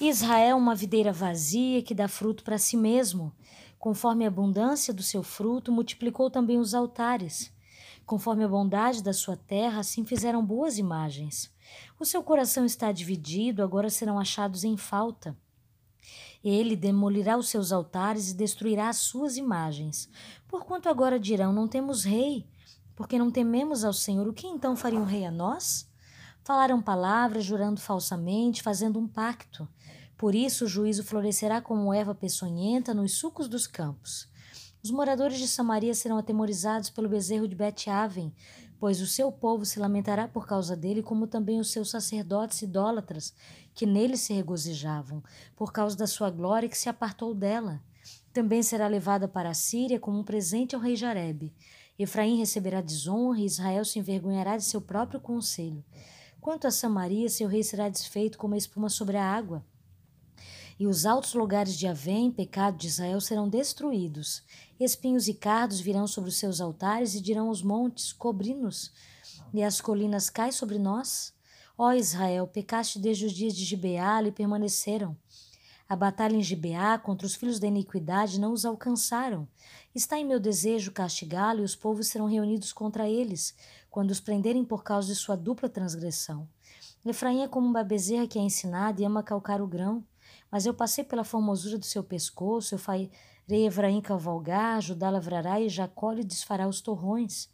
Israel, 0.00 0.56
uma 0.56 0.76
videira 0.76 1.12
vazia 1.12 1.82
que 1.82 1.92
dá 1.92 2.06
fruto 2.06 2.44
para 2.44 2.56
si 2.56 2.76
mesmo. 2.76 3.32
Conforme 3.80 4.24
a 4.24 4.28
abundância 4.28 4.94
do 4.94 5.02
seu 5.02 5.24
fruto, 5.24 5.72
multiplicou 5.72 6.30
também 6.30 6.58
os 6.58 6.72
altares. 6.72 7.52
Conforme 8.06 8.44
a 8.44 8.48
bondade 8.48 9.02
da 9.02 9.12
sua 9.12 9.36
terra, 9.36 9.80
assim 9.80 10.04
fizeram 10.04 10.44
boas 10.44 10.78
imagens. 10.78 11.52
O 11.98 12.04
seu 12.04 12.22
coração 12.22 12.64
está 12.64 12.92
dividido, 12.92 13.62
agora 13.62 13.90
serão 13.90 14.20
achados 14.20 14.62
em 14.62 14.76
falta. 14.76 15.36
Ele 16.44 16.76
demolirá 16.76 17.36
os 17.36 17.48
seus 17.48 17.72
altares 17.72 18.30
e 18.30 18.36
destruirá 18.36 18.88
as 18.88 18.98
suas 18.98 19.36
imagens. 19.36 20.08
Porquanto 20.46 20.88
agora 20.88 21.18
dirão: 21.18 21.52
Não 21.52 21.66
temos 21.66 22.04
rei, 22.04 22.46
porque 22.94 23.18
não 23.18 23.32
tememos 23.32 23.84
ao 23.84 23.92
Senhor, 23.92 24.28
o 24.28 24.32
que 24.32 24.46
então 24.46 24.76
faria 24.76 25.00
um 25.00 25.04
rei 25.04 25.26
a 25.26 25.30
nós? 25.30 25.88
Falaram 26.44 26.80
palavras, 26.80 27.44
jurando 27.44 27.80
falsamente, 27.80 28.62
fazendo 28.62 28.98
um 28.98 29.06
pacto. 29.06 29.68
Por 30.18 30.34
isso 30.34 30.64
o 30.64 30.68
juízo 30.68 31.04
florescerá 31.04 31.62
como 31.62 31.94
erva 31.94 32.12
peçonhenta 32.12 32.92
nos 32.92 33.12
sucos 33.12 33.46
dos 33.46 33.68
campos. 33.68 34.28
Os 34.82 34.90
moradores 34.90 35.38
de 35.38 35.46
Samaria 35.46 35.94
serão 35.94 36.18
atemorizados 36.18 36.90
pelo 36.90 37.08
bezerro 37.08 37.46
de 37.46 37.54
Bet-Aven, 37.54 38.34
pois 38.80 39.00
o 39.00 39.06
seu 39.06 39.30
povo 39.30 39.64
se 39.64 39.78
lamentará 39.78 40.26
por 40.26 40.44
causa 40.44 40.74
dele, 40.74 41.04
como 41.04 41.28
também 41.28 41.60
os 41.60 41.70
seus 41.70 41.90
sacerdotes 41.90 42.62
idólatras, 42.62 43.32
que 43.72 43.86
nele 43.86 44.16
se 44.16 44.32
regozijavam, 44.32 45.22
por 45.54 45.72
causa 45.72 45.96
da 45.96 46.06
sua 46.06 46.30
glória 46.30 46.68
que 46.68 46.76
se 46.76 46.88
apartou 46.88 47.32
dela. 47.32 47.80
Também 48.32 48.60
será 48.60 48.88
levada 48.88 49.28
para 49.28 49.50
a 49.50 49.54
Síria 49.54 50.00
como 50.00 50.18
um 50.18 50.24
presente 50.24 50.74
ao 50.74 50.80
rei 50.80 50.96
Jareb. 50.96 51.54
Efraim 51.96 52.38
receberá 52.38 52.80
desonra 52.80 53.38
e 53.38 53.46
Israel 53.46 53.84
se 53.84 54.00
envergonhará 54.00 54.56
de 54.56 54.64
seu 54.64 54.80
próprio 54.80 55.20
conselho. 55.20 55.84
Quanto 56.40 56.66
a 56.66 56.72
Samaria, 56.72 57.28
seu 57.28 57.46
rei 57.46 57.62
será 57.62 57.88
desfeito 57.88 58.36
como 58.36 58.54
a 58.54 58.58
espuma 58.58 58.88
sobre 58.88 59.16
a 59.16 59.24
água 59.24 59.64
e 60.78 60.86
os 60.86 61.04
altos 61.04 61.34
lugares 61.34 61.76
de 61.76 61.86
Avém, 61.86 62.30
pecado 62.30 62.76
de 62.76 62.86
Israel, 62.86 63.20
serão 63.20 63.48
destruídos. 63.48 64.42
Espinhos 64.78 65.26
e 65.26 65.34
cardos 65.34 65.80
virão 65.80 66.06
sobre 66.06 66.30
os 66.30 66.36
seus 66.36 66.60
altares 66.60 67.14
e 67.14 67.20
dirão 67.20 67.48
os 67.48 67.62
montes, 67.62 68.12
cobri-nos, 68.12 68.92
e 69.52 69.62
as 69.62 69.80
colinas 69.80 70.30
caem 70.30 70.52
sobre 70.52 70.78
nós. 70.78 71.34
Ó 71.76 71.92
Israel, 71.92 72.46
pecaste 72.46 72.98
desde 72.98 73.26
os 73.26 73.32
dias 73.32 73.54
de 73.54 73.64
Gibeá 73.64 74.22
e 74.22 74.30
permaneceram. 74.30 75.16
A 75.88 75.96
batalha 75.96 76.36
em 76.36 76.42
Gibeá 76.42 76.98
contra 76.98 77.26
os 77.26 77.34
filhos 77.34 77.58
da 77.58 77.66
iniquidade 77.66 78.38
não 78.38 78.52
os 78.52 78.66
alcançaram. 78.66 79.48
Está 79.94 80.18
em 80.18 80.24
meu 80.24 80.38
desejo 80.38 80.92
castigá-lo 80.92 81.60
e 81.60 81.64
os 81.64 81.74
povos 81.74 82.08
serão 82.08 82.26
reunidos 82.26 82.74
contra 82.74 83.08
eles, 83.08 83.54
quando 83.90 84.10
os 84.10 84.20
prenderem 84.20 84.64
por 84.64 84.84
causa 84.84 85.08
de 85.08 85.14
sua 85.14 85.34
dupla 85.34 85.68
transgressão. 85.68 86.46
Efraim 87.06 87.42
é 87.42 87.48
como 87.48 87.66
uma 87.66 87.82
bezerra 87.82 88.26
que 88.26 88.38
é 88.38 88.42
ensinada 88.42 89.00
e 89.00 89.04
ama 89.04 89.22
calcar 89.22 89.62
o 89.62 89.66
grão. 89.66 90.04
Mas 90.50 90.66
eu 90.66 90.74
passei 90.74 91.04
pela 91.04 91.24
formosura 91.24 91.78
do 91.78 91.84
seu 91.84 92.02
pescoço, 92.02 92.74
eu 92.74 92.78
farei 92.78 93.10
Efraim 93.48 94.00
cavalgar, 94.00 94.80
Judá 94.80 95.10
lavrará 95.10 95.60
e 95.60 95.68
Jacó 95.68 96.12
lhe 96.12 96.24
desfará 96.24 96.66
os 96.68 96.80
torrões. 96.80 97.48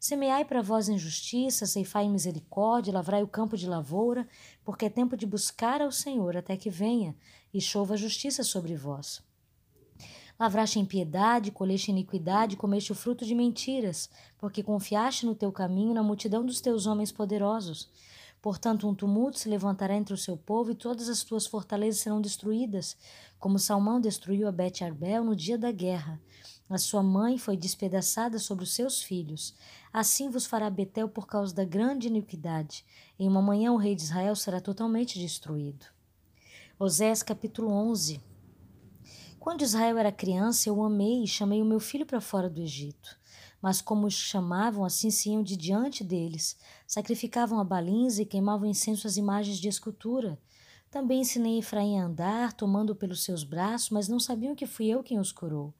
Semeai 0.00 0.46
para 0.46 0.62
vós 0.62 0.88
injustiça, 0.88 1.66
ceifai 1.66 2.08
misericórdia, 2.08 2.92
lavrai 2.92 3.22
o 3.22 3.28
campo 3.28 3.56
de 3.56 3.68
lavoura, 3.68 4.26
porque 4.64 4.86
é 4.86 4.88
tempo 4.88 5.14
de 5.16 5.26
buscar 5.26 5.82
ao 5.82 5.92
Senhor 5.92 6.36
até 6.38 6.56
que 6.56 6.70
venha 6.70 7.14
e 7.52 7.60
chova 7.60 7.98
justiça 7.98 8.42
sobre 8.42 8.74
vós. 8.74 9.22
Lavraste 10.40 10.78
em 10.78 10.86
piedade, 10.86 11.50
colheste 11.50 11.90
iniquidade, 11.90 12.56
comeste 12.56 12.90
o 12.90 12.94
fruto 12.94 13.26
de 13.26 13.34
mentiras, 13.34 14.08
porque 14.38 14.62
confiaste 14.62 15.26
no 15.26 15.34
teu 15.34 15.52
caminho 15.52 15.92
na 15.92 16.02
multidão 16.02 16.46
dos 16.46 16.62
teus 16.62 16.86
homens 16.86 17.12
poderosos. 17.12 17.90
Portanto, 18.42 18.88
um 18.88 18.94
tumulto 18.94 19.38
se 19.38 19.50
levantará 19.50 19.94
entre 19.94 20.14
o 20.14 20.16
seu 20.16 20.34
povo 20.34 20.70
e 20.70 20.74
todas 20.74 21.10
as 21.10 21.22
tuas 21.22 21.46
fortalezas 21.46 22.00
serão 22.00 22.22
destruídas, 22.22 22.96
como 23.38 23.58
Salmão 23.58 24.00
destruiu 24.00 24.48
a 24.48 24.52
Bet 24.52 24.82
Arbel 24.82 25.22
no 25.22 25.36
dia 25.36 25.58
da 25.58 25.70
guerra. 25.70 26.18
A 26.68 26.78
sua 26.78 27.02
mãe 27.02 27.36
foi 27.36 27.56
despedaçada 27.56 28.38
sobre 28.38 28.64
os 28.64 28.74
seus 28.74 29.02
filhos. 29.02 29.54
Assim 29.92 30.30
vos 30.30 30.46
fará 30.46 30.70
Betel 30.70 31.08
por 31.08 31.26
causa 31.26 31.54
da 31.54 31.64
grande 31.64 32.06
iniquidade. 32.06 32.86
Em 33.18 33.28
uma 33.28 33.42
manhã 33.42 33.72
o 33.72 33.76
rei 33.76 33.94
de 33.94 34.02
Israel 34.02 34.34
será 34.34 34.60
totalmente 34.60 35.18
destruído. 35.18 35.84
Osés 36.78 37.22
capítulo 37.22 37.70
11 37.70 38.22
Quando 39.38 39.62
Israel 39.62 39.98
era 39.98 40.12
criança, 40.12 40.68
eu 40.68 40.82
amei 40.82 41.24
e 41.24 41.26
chamei 41.26 41.60
o 41.60 41.66
meu 41.66 41.80
filho 41.80 42.06
para 42.06 42.22
fora 42.22 42.48
do 42.48 42.62
Egito 42.62 43.20
mas 43.60 43.80
como 43.80 44.06
os 44.06 44.14
chamavam, 44.14 44.84
assim 44.84 45.10
se 45.10 45.30
iam 45.30 45.42
de 45.42 45.56
diante 45.56 46.02
deles, 46.02 46.56
sacrificavam 46.86 47.60
a 47.60 47.64
balinza 47.64 48.22
e 48.22 48.26
queimavam 48.26 48.68
incenso 48.68 49.06
às 49.06 49.16
imagens 49.16 49.58
de 49.58 49.68
escultura. 49.68 50.38
Também 50.90 51.20
ensinei 51.20 51.58
Efraim 51.58 51.98
a 51.98 52.04
andar, 52.04 52.52
tomando-o 52.52 52.96
pelos 52.96 53.22
seus 53.22 53.44
braços, 53.44 53.90
mas 53.90 54.08
não 54.08 54.18
sabiam 54.18 54.54
que 54.54 54.66
fui 54.66 54.86
eu 54.86 55.02
quem 55.02 55.18
os 55.18 55.30
curou. 55.30 55.72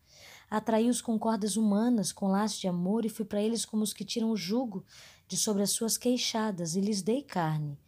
Atraí-os 0.48 1.00
com 1.00 1.18
cordas 1.18 1.56
humanas, 1.56 2.12
com 2.12 2.28
laços 2.28 2.60
de 2.60 2.68
amor, 2.68 3.04
e 3.04 3.08
fui 3.08 3.24
para 3.24 3.42
eles 3.42 3.64
como 3.64 3.82
os 3.82 3.92
que 3.92 4.04
tiram 4.04 4.30
o 4.30 4.36
jugo 4.36 4.84
de 5.26 5.36
sobre 5.36 5.62
as 5.62 5.70
suas 5.70 5.96
queixadas, 5.96 6.74
e 6.74 6.80
lhes 6.80 7.02
dei 7.02 7.22
carne. 7.22 7.78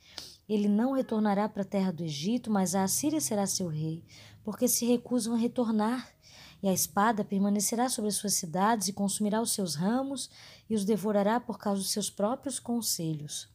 Ele 0.48 0.68
não 0.68 0.92
retornará 0.92 1.48
para 1.48 1.62
a 1.62 1.66
terra 1.66 1.92
do 1.92 2.02
Egito, 2.04 2.50
mas 2.50 2.74
a 2.74 2.84
Assíria 2.84 3.20
será 3.20 3.46
seu 3.46 3.68
rei, 3.68 4.04
porque 4.44 4.66
se 4.66 4.84
recusam 4.84 5.34
a 5.34 5.38
retornar 5.38 6.08
E 6.62 6.68
a 6.68 6.72
espada 6.72 7.24
permanecerá 7.24 7.88
sobre 7.88 8.08
as 8.08 8.16
suas 8.16 8.34
cidades 8.34 8.88
e 8.88 8.92
consumirá 8.92 9.40
os 9.40 9.52
seus 9.52 9.74
ramos 9.74 10.30
e 10.70 10.74
os 10.74 10.84
devorará 10.84 11.40
por 11.40 11.58
causa 11.58 11.80
dos 11.80 11.90
seus 11.90 12.08
próprios 12.08 12.60
conselhos. 12.60 13.48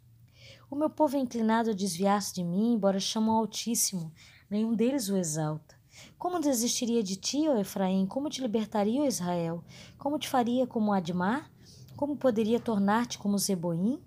O 0.69 0.75
meu 0.75 0.89
povo 0.89 1.15
é 1.15 1.19
inclinado 1.19 1.69
a 1.69 1.73
desviar-se 1.73 2.33
de 2.33 2.43
mim, 2.43 2.73
embora 2.73 2.99
chamam 2.99 3.35
ao 3.35 3.41
Altíssimo, 3.41 4.11
nenhum 4.49 4.75
deles 4.75 5.07
o 5.07 5.15
exalta. 5.15 5.77
Como 6.17 6.39
desistiria 6.39 7.01
de 7.01 7.15
ti, 7.15 7.47
ó 7.47 7.57
Efraim? 7.57 8.05
Como 8.05 8.29
te 8.29 8.41
libertaria, 8.41 9.01
ó 9.01 9.05
Israel? 9.05 9.63
Como 9.97 10.19
te 10.19 10.27
faria 10.27 10.67
como 10.67 10.91
Admar? 10.91 11.49
Como 11.95 12.17
poderia 12.17 12.59
tornar-te 12.59 13.17
como 13.17 13.37
Zeboim? 13.37 13.99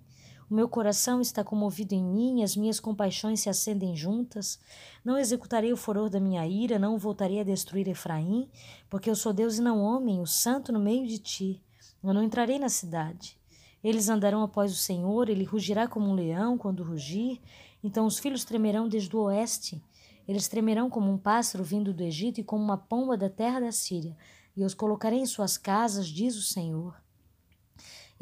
O 0.51 0.53
meu 0.53 0.67
coração 0.67 1.21
está 1.21 1.45
comovido 1.45 1.95
em 1.95 2.03
mim, 2.03 2.43
as 2.43 2.57
minhas 2.57 2.77
compaixões 2.77 3.39
se 3.39 3.49
acendem 3.49 3.95
juntas. 3.95 4.59
Não 5.01 5.17
executarei 5.17 5.71
o 5.71 5.77
furor 5.77 6.09
da 6.09 6.19
minha 6.19 6.45
ira, 6.45 6.77
não 6.77 6.97
voltarei 6.97 7.39
a 7.39 7.43
destruir 7.45 7.87
Efraim, 7.87 8.49
porque 8.89 9.09
eu 9.09 9.15
sou 9.15 9.31
Deus 9.31 9.59
e 9.59 9.61
não 9.61 9.81
homem, 9.81 10.19
o 10.19 10.27
santo 10.27 10.73
no 10.73 10.79
meio 10.79 11.07
de 11.07 11.19
ti. 11.19 11.61
Eu 12.03 12.13
não 12.13 12.21
entrarei 12.21 12.59
na 12.59 12.67
cidade. 12.67 13.39
Eles 13.81 14.09
andarão 14.09 14.43
após 14.43 14.73
o 14.73 14.75
Senhor, 14.75 15.29
ele 15.29 15.45
rugirá 15.45 15.87
como 15.87 16.09
um 16.09 16.13
leão 16.13 16.57
quando 16.57 16.83
rugir. 16.83 17.39
Então 17.81 18.05
os 18.05 18.19
filhos 18.19 18.43
tremerão 18.43 18.89
desde 18.89 19.15
o 19.15 19.21
oeste. 19.21 19.81
Eles 20.27 20.49
tremerão 20.49 20.89
como 20.89 21.09
um 21.09 21.17
pássaro 21.17 21.63
vindo 21.63 21.93
do 21.93 22.03
Egito 22.03 22.41
e 22.41 22.43
como 22.43 22.61
uma 22.61 22.77
pomba 22.77 23.15
da 23.15 23.29
terra 23.29 23.61
da 23.61 23.71
Síria. 23.71 24.17
E 24.53 24.59
eu 24.59 24.67
os 24.67 24.73
colocarei 24.73 25.19
em 25.19 25.25
suas 25.25 25.57
casas, 25.57 26.09
diz 26.09 26.35
o 26.35 26.41
Senhor. 26.41 27.00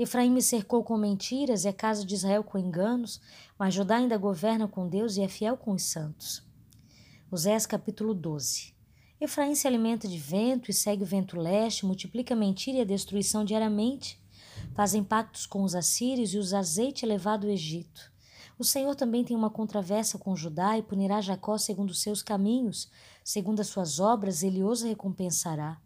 Efraim 0.01 0.31
me 0.31 0.41
cercou 0.41 0.81
com 0.81 0.97
mentiras 0.97 1.65
e 1.65 1.67
a 1.67 1.73
casa 1.73 2.05
de 2.05 2.15
Israel 2.15 2.41
com 2.41 2.57
enganos, 2.57 3.19
mas 3.57 3.73
Judá 3.73 3.97
ainda 3.97 4.17
governa 4.17 4.65
com 4.65 4.87
Deus 4.87 5.17
e 5.17 5.21
é 5.21 5.27
fiel 5.27 5.57
com 5.57 5.73
os 5.73 5.83
santos. 5.83 6.41
Osés 7.29 7.65
capítulo 7.65 8.13
12 8.13 8.73
Efraim 9.19 9.53
se 9.55 9.67
alimenta 9.67 10.07
de 10.07 10.17
vento 10.17 10.71
e 10.71 10.73
segue 10.73 11.03
o 11.03 11.05
vento 11.05 11.37
leste, 11.37 11.85
multiplica 11.85 12.33
a 12.33 12.37
mentira 12.37 12.77
e 12.77 12.81
a 12.81 12.85
destruição 12.85 13.43
diariamente. 13.43 14.17
Fazem 14.73 15.03
pactos 15.03 15.45
com 15.45 15.63
os 15.63 15.75
assírios 15.75 16.33
e 16.33 16.37
os 16.37 16.53
azeite 16.53 17.03
é 17.03 17.07
levado 17.09 17.45
ao 17.45 17.51
Egito. 17.51 18.09
O 18.57 18.63
Senhor 18.63 18.95
também 18.95 19.25
tem 19.25 19.35
uma 19.35 19.49
controvérsia 19.49 20.17
com 20.17 20.33
Judá 20.33 20.77
e 20.77 20.81
punirá 20.81 21.19
Jacó 21.19 21.57
segundo 21.57 21.89
os 21.89 22.01
seus 22.01 22.23
caminhos, 22.23 22.89
segundo 23.21 23.59
as 23.59 23.67
suas 23.67 23.99
obras, 23.99 24.43
ele 24.43 24.63
os 24.63 24.81
recompensará. 24.81 25.77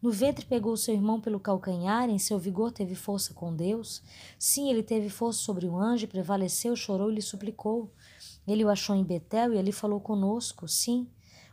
No 0.00 0.12
ventre 0.12 0.46
pegou 0.46 0.76
seu 0.76 0.94
irmão 0.94 1.20
pelo 1.20 1.40
calcanhar, 1.40 2.08
em 2.08 2.20
seu 2.20 2.38
vigor 2.38 2.70
teve 2.70 2.94
força 2.94 3.34
com 3.34 3.54
Deus. 3.54 4.00
Sim, 4.38 4.70
ele 4.70 4.82
teve 4.82 5.08
força 5.08 5.40
sobre 5.40 5.66
o 5.66 5.76
anjo, 5.76 6.06
prevaleceu, 6.06 6.76
chorou 6.76 7.10
e 7.10 7.16
lhe 7.16 7.22
suplicou. 7.22 7.92
Ele 8.46 8.64
o 8.64 8.68
achou 8.68 8.94
em 8.94 9.02
Betel 9.02 9.54
e 9.54 9.58
ali 9.58 9.72
falou 9.72 10.00
conosco. 10.00 10.68
Sim, 10.68 11.08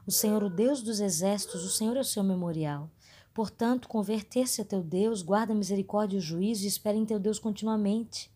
o 0.05 0.11
Senhor, 0.11 0.43
o 0.43 0.49
Deus 0.49 0.83
dos 0.83 0.99
exércitos, 0.99 1.65
o 1.65 1.69
Senhor 1.69 1.97
é 1.97 2.01
o 2.01 2.05
seu 2.05 2.23
memorial. 2.23 2.91
Portanto, 3.33 3.87
converter-se 3.87 4.61
a 4.61 4.65
teu 4.65 4.83
Deus, 4.83 5.23
guarda 5.23 5.55
misericórdia 5.55 6.17
e 6.17 6.19
o 6.19 6.21
juízo 6.21 6.65
e 6.65 6.67
espera 6.67 6.95
em 6.95 7.05
teu 7.05 7.19
Deus 7.19 7.39
continuamente. 7.39 8.31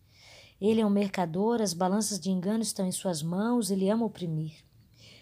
Ele 0.60 0.82
é 0.82 0.86
um 0.86 0.90
mercador, 0.90 1.62
as 1.62 1.74
balanças 1.74 2.20
de 2.20 2.32
engano 2.32 2.64
estão 2.64 2.86
em 2.86 2.92
suas 2.92 3.22
mãos, 3.22 3.70
ele 3.70 3.88
ama 3.88 4.06
oprimir. 4.06 4.54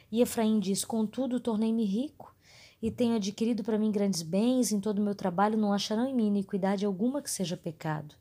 E 0.09 0.21
Efraim 0.21 0.61
diz: 0.61 0.85
Contudo, 0.85 1.41
tornei-me 1.41 1.83
rico 1.83 2.36
e 2.81 2.91
tenho 2.91 3.15
adquirido 3.15 3.63
para 3.63 3.77
mim 3.77 3.91
grandes 3.91 4.21
bens, 4.21 4.71
em 4.71 4.79
todo 4.79 4.99
o 4.99 5.03
meu 5.03 5.15
trabalho 5.15 5.57
não 5.57 5.73
acharão 5.73 6.07
em 6.07 6.13
mim 6.13 6.27
iniquidade 6.27 6.85
alguma 6.85 7.21
que 7.21 7.31
seja 7.31 7.57
pecado. 7.57 8.15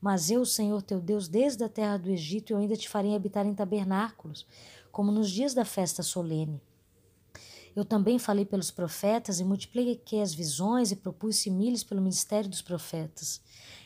Mas 0.00 0.30
eu, 0.30 0.44
Senhor 0.44 0.82
teu 0.82 1.00
Deus, 1.00 1.28
desde 1.28 1.62
a 1.64 1.68
terra 1.68 1.96
do 1.96 2.10
Egito, 2.10 2.52
eu 2.52 2.58
ainda 2.58 2.76
te 2.76 2.88
farei 2.88 3.14
habitar 3.14 3.46
em 3.46 3.54
tabernáculos, 3.54 4.46
como 4.90 5.12
nos 5.12 5.30
dias 5.30 5.54
da 5.54 5.64
festa 5.64 6.02
solene. 6.02 6.60
Eu 7.74 7.84
também 7.84 8.18
falei 8.18 8.44
pelos 8.44 8.70
profetas 8.70 9.40
e 9.40 9.44
multipliquei 9.44 10.20
as 10.20 10.34
visões 10.34 10.90
e 10.90 10.96
propus 10.96 11.36
similhos 11.36 11.82
pelo 11.82 12.02
ministério 12.02 12.50
dos 12.50 12.60
profetas. 12.60 13.40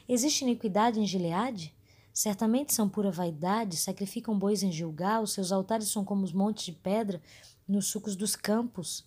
Existe 0.09 0.43
iniquidade 0.43 0.99
em 0.99 1.07
Gileade? 1.07 1.73
Certamente 2.13 2.75
são 2.75 2.89
pura 2.89 3.11
vaidade, 3.11 3.77
sacrificam 3.77 4.37
bois 4.39 4.63
em 4.63 4.73
Gilgal, 4.73 5.27
seus 5.27 5.53
altares 5.53 5.89
são 5.89 6.05
como 6.05 6.25
os 6.25 6.33
montes 6.33 6.65
de 6.65 6.73
pedra 6.73 7.21
nos 7.69 7.87
sucos 7.87 8.17
dos 8.17 8.35
campos. 8.35 9.05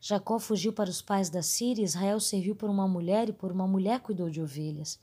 Jacó 0.00 0.38
fugiu 0.38 0.72
para 0.72 0.88
os 0.88 1.02
pais 1.02 1.28
da 1.28 1.42
Síria, 1.42 1.84
Israel 1.84 2.18
serviu 2.18 2.56
por 2.56 2.70
uma 2.70 2.88
mulher 2.88 3.28
e 3.28 3.34
por 3.34 3.52
uma 3.52 3.68
mulher 3.68 4.00
cuidou 4.00 4.30
de 4.30 4.40
ovelhas. 4.40 4.98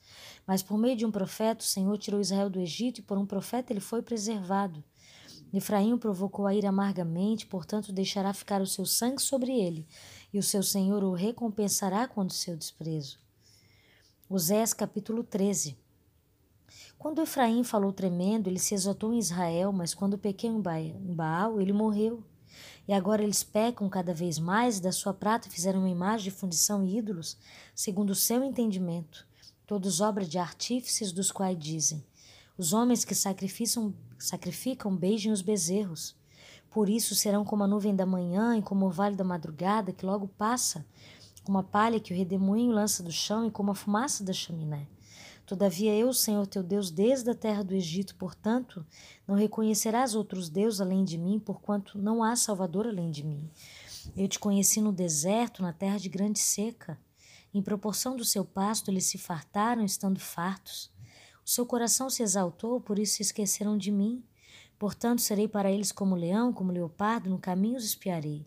Mas 0.45 0.63
por 0.63 0.75
meio 0.75 0.97
de 0.97 1.05
um 1.05 1.11
profeta, 1.11 1.63
o 1.63 1.67
Senhor 1.67 1.95
tirou 1.99 2.19
Israel 2.19 2.49
do 2.49 2.59
Egito 2.59 2.99
e 2.99 3.03
por 3.03 3.15
um 3.15 3.25
profeta 3.25 3.71
ele 3.71 3.79
foi 3.79 4.01
preservado. 4.01 4.83
Efraim 5.53 5.97
provocou 5.97 6.47
a 6.47 6.53
ir 6.53 6.65
amargamente, 6.65 7.45
portanto 7.45 7.93
deixará 7.93 8.33
ficar 8.33 8.59
o 8.59 8.65
seu 8.65 8.85
sangue 8.85 9.21
sobre 9.21 9.51
ele, 9.51 9.87
e 10.33 10.39
o 10.39 10.43
seu 10.43 10.63
Senhor 10.63 11.03
o 11.03 11.13
recompensará 11.13 12.07
quando 12.07 12.33
seu 12.33 12.57
desprezo. 12.57 13.19
Osés 14.27 14.73
capítulo 14.73 15.23
13 15.23 15.77
Quando 16.97 17.21
Efraim 17.21 17.63
falou 17.63 17.93
tremendo, 17.93 18.47
ele 18.49 18.59
se 18.59 18.73
exaltou 18.73 19.13
em 19.13 19.19
Israel, 19.19 19.71
mas 19.71 19.93
quando 19.93 20.17
pequeno 20.17 20.61
em 20.75 21.15
Baal, 21.15 21.61
ele 21.61 21.71
morreu. 21.71 22.23
E 22.87 22.93
agora 22.93 23.21
eles 23.21 23.43
pecam 23.43 23.89
cada 23.89 24.13
vez 24.13 24.39
mais, 24.39 24.79
da 24.79 24.91
sua 24.91 25.13
prata 25.13 25.49
fizeram 25.49 25.79
uma 25.79 25.89
imagem 25.89 26.25
de 26.25 26.31
fundição 26.31 26.83
e 26.83 26.97
ídolos, 26.97 27.37
segundo 27.75 28.11
o 28.11 28.15
seu 28.15 28.43
entendimento, 28.43 29.27
todos 29.65 29.99
obra 29.99 30.25
de 30.25 30.37
artífices 30.37 31.11
dos 31.11 31.29
quais 31.29 31.59
dizem: 31.59 32.01
Os 32.57 32.71
homens 32.71 33.03
que 33.03 33.13
sacrificam, 33.13 33.93
sacrificam 34.17 34.95
beijem 34.95 35.31
os 35.31 35.41
bezerros. 35.41 36.15
Por 36.71 36.87
isso 36.89 37.15
serão 37.15 37.43
como 37.43 37.63
a 37.63 37.67
nuvem 37.67 37.95
da 37.95 38.05
manhã 38.05 38.57
e 38.57 38.61
como 38.61 38.85
o 38.85 38.91
vale 38.91 39.15
da 39.15 39.23
madrugada, 39.23 39.91
que 39.91 40.05
logo 40.05 40.27
passa, 40.27 40.85
como 41.43 41.57
a 41.57 41.63
palha 41.63 41.99
que 41.99 42.13
o 42.13 42.17
redemoinho 42.17 42.71
lança 42.71 43.03
do 43.03 43.11
chão 43.11 43.47
e 43.47 43.51
como 43.51 43.71
a 43.71 43.75
fumaça 43.75 44.23
da 44.23 44.31
chaminé. 44.31 44.87
Todavia 45.47 45.95
eu, 45.95 46.11
Senhor 46.11 46.45
teu 46.45 46.61
Deus, 46.61 46.91
desde 46.91 47.29
a 47.29 47.33
terra 47.33 47.63
do 47.63 47.73
Egito, 47.73 48.15
portanto, 48.15 48.85
não 49.25 49.33
reconhecerás 49.33 50.13
outros 50.13 50.49
deuses 50.49 50.81
além 50.81 51.05
de 51.05 51.17
mim, 51.17 51.39
porquanto 51.39 51.97
não 51.97 52.21
há 52.21 52.35
Salvador 52.35 52.85
além 52.85 53.09
de 53.09 53.23
mim. 53.23 53.49
Eu 54.13 54.27
te 54.27 54.37
conheci 54.37 54.81
no 54.81 54.91
deserto, 54.91 55.61
na 55.61 55.71
terra 55.71 55.97
de 55.97 56.09
grande 56.09 56.37
seca. 56.37 56.99
Em 57.53 57.61
proporção 57.61 58.17
do 58.17 58.25
seu 58.25 58.43
pasto, 58.43 58.91
eles 58.91 59.05
se 59.05 59.17
fartaram, 59.17 59.85
estando 59.85 60.19
fartos. 60.19 60.91
O 61.45 61.49
seu 61.49 61.65
coração 61.65 62.09
se 62.09 62.21
exaltou, 62.21 62.81
por 62.81 62.99
isso 62.99 63.15
se 63.15 63.21
esqueceram 63.21 63.77
de 63.77 63.89
mim. 63.89 64.21
Portanto, 64.77 65.21
serei 65.21 65.47
para 65.47 65.71
eles 65.71 65.93
como 65.93 66.13
leão, 66.13 66.51
como 66.51 66.73
leopardo, 66.73 67.29
no 67.29 67.39
caminho 67.39 67.77
os 67.77 67.85
espiarei. 67.85 68.45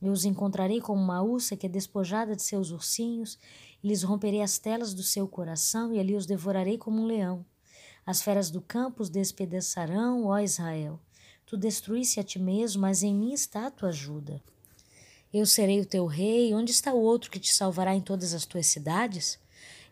Eu 0.00 0.12
os 0.12 0.24
encontrarei 0.24 0.80
como 0.80 1.02
uma 1.02 1.22
ursa 1.22 1.56
que 1.56 1.66
é 1.66 1.68
despojada 1.68 2.36
de 2.36 2.42
seus 2.42 2.70
ursinhos, 2.70 3.38
e 3.82 3.88
lhes 3.88 4.02
romperei 4.02 4.42
as 4.42 4.58
telas 4.58 4.94
do 4.94 5.02
seu 5.02 5.26
coração, 5.26 5.92
e 5.92 5.98
ali 5.98 6.14
os 6.14 6.26
devorarei 6.26 6.78
como 6.78 7.02
um 7.02 7.06
leão. 7.06 7.44
As 8.06 8.22
feras 8.22 8.50
do 8.50 8.60
campo 8.60 9.02
os 9.02 9.10
despedaçarão, 9.10 10.26
ó 10.26 10.38
Israel. 10.38 11.00
Tu 11.44 11.56
destruísse 11.56 12.20
a 12.20 12.22
ti 12.22 12.38
mesmo, 12.38 12.82
mas 12.82 13.02
em 13.02 13.14
mim 13.14 13.32
está 13.32 13.66
a 13.66 13.70
tua 13.70 13.88
ajuda. 13.88 14.42
Eu 15.32 15.44
serei 15.44 15.80
o 15.80 15.86
teu 15.86 16.06
rei, 16.06 16.54
onde 16.54 16.70
está 16.70 16.92
o 16.92 17.00
outro 17.00 17.30
que 17.30 17.38
te 17.38 17.52
salvará 17.52 17.94
em 17.94 18.00
todas 18.00 18.32
as 18.32 18.46
tuas 18.46 18.66
cidades? 18.66 19.38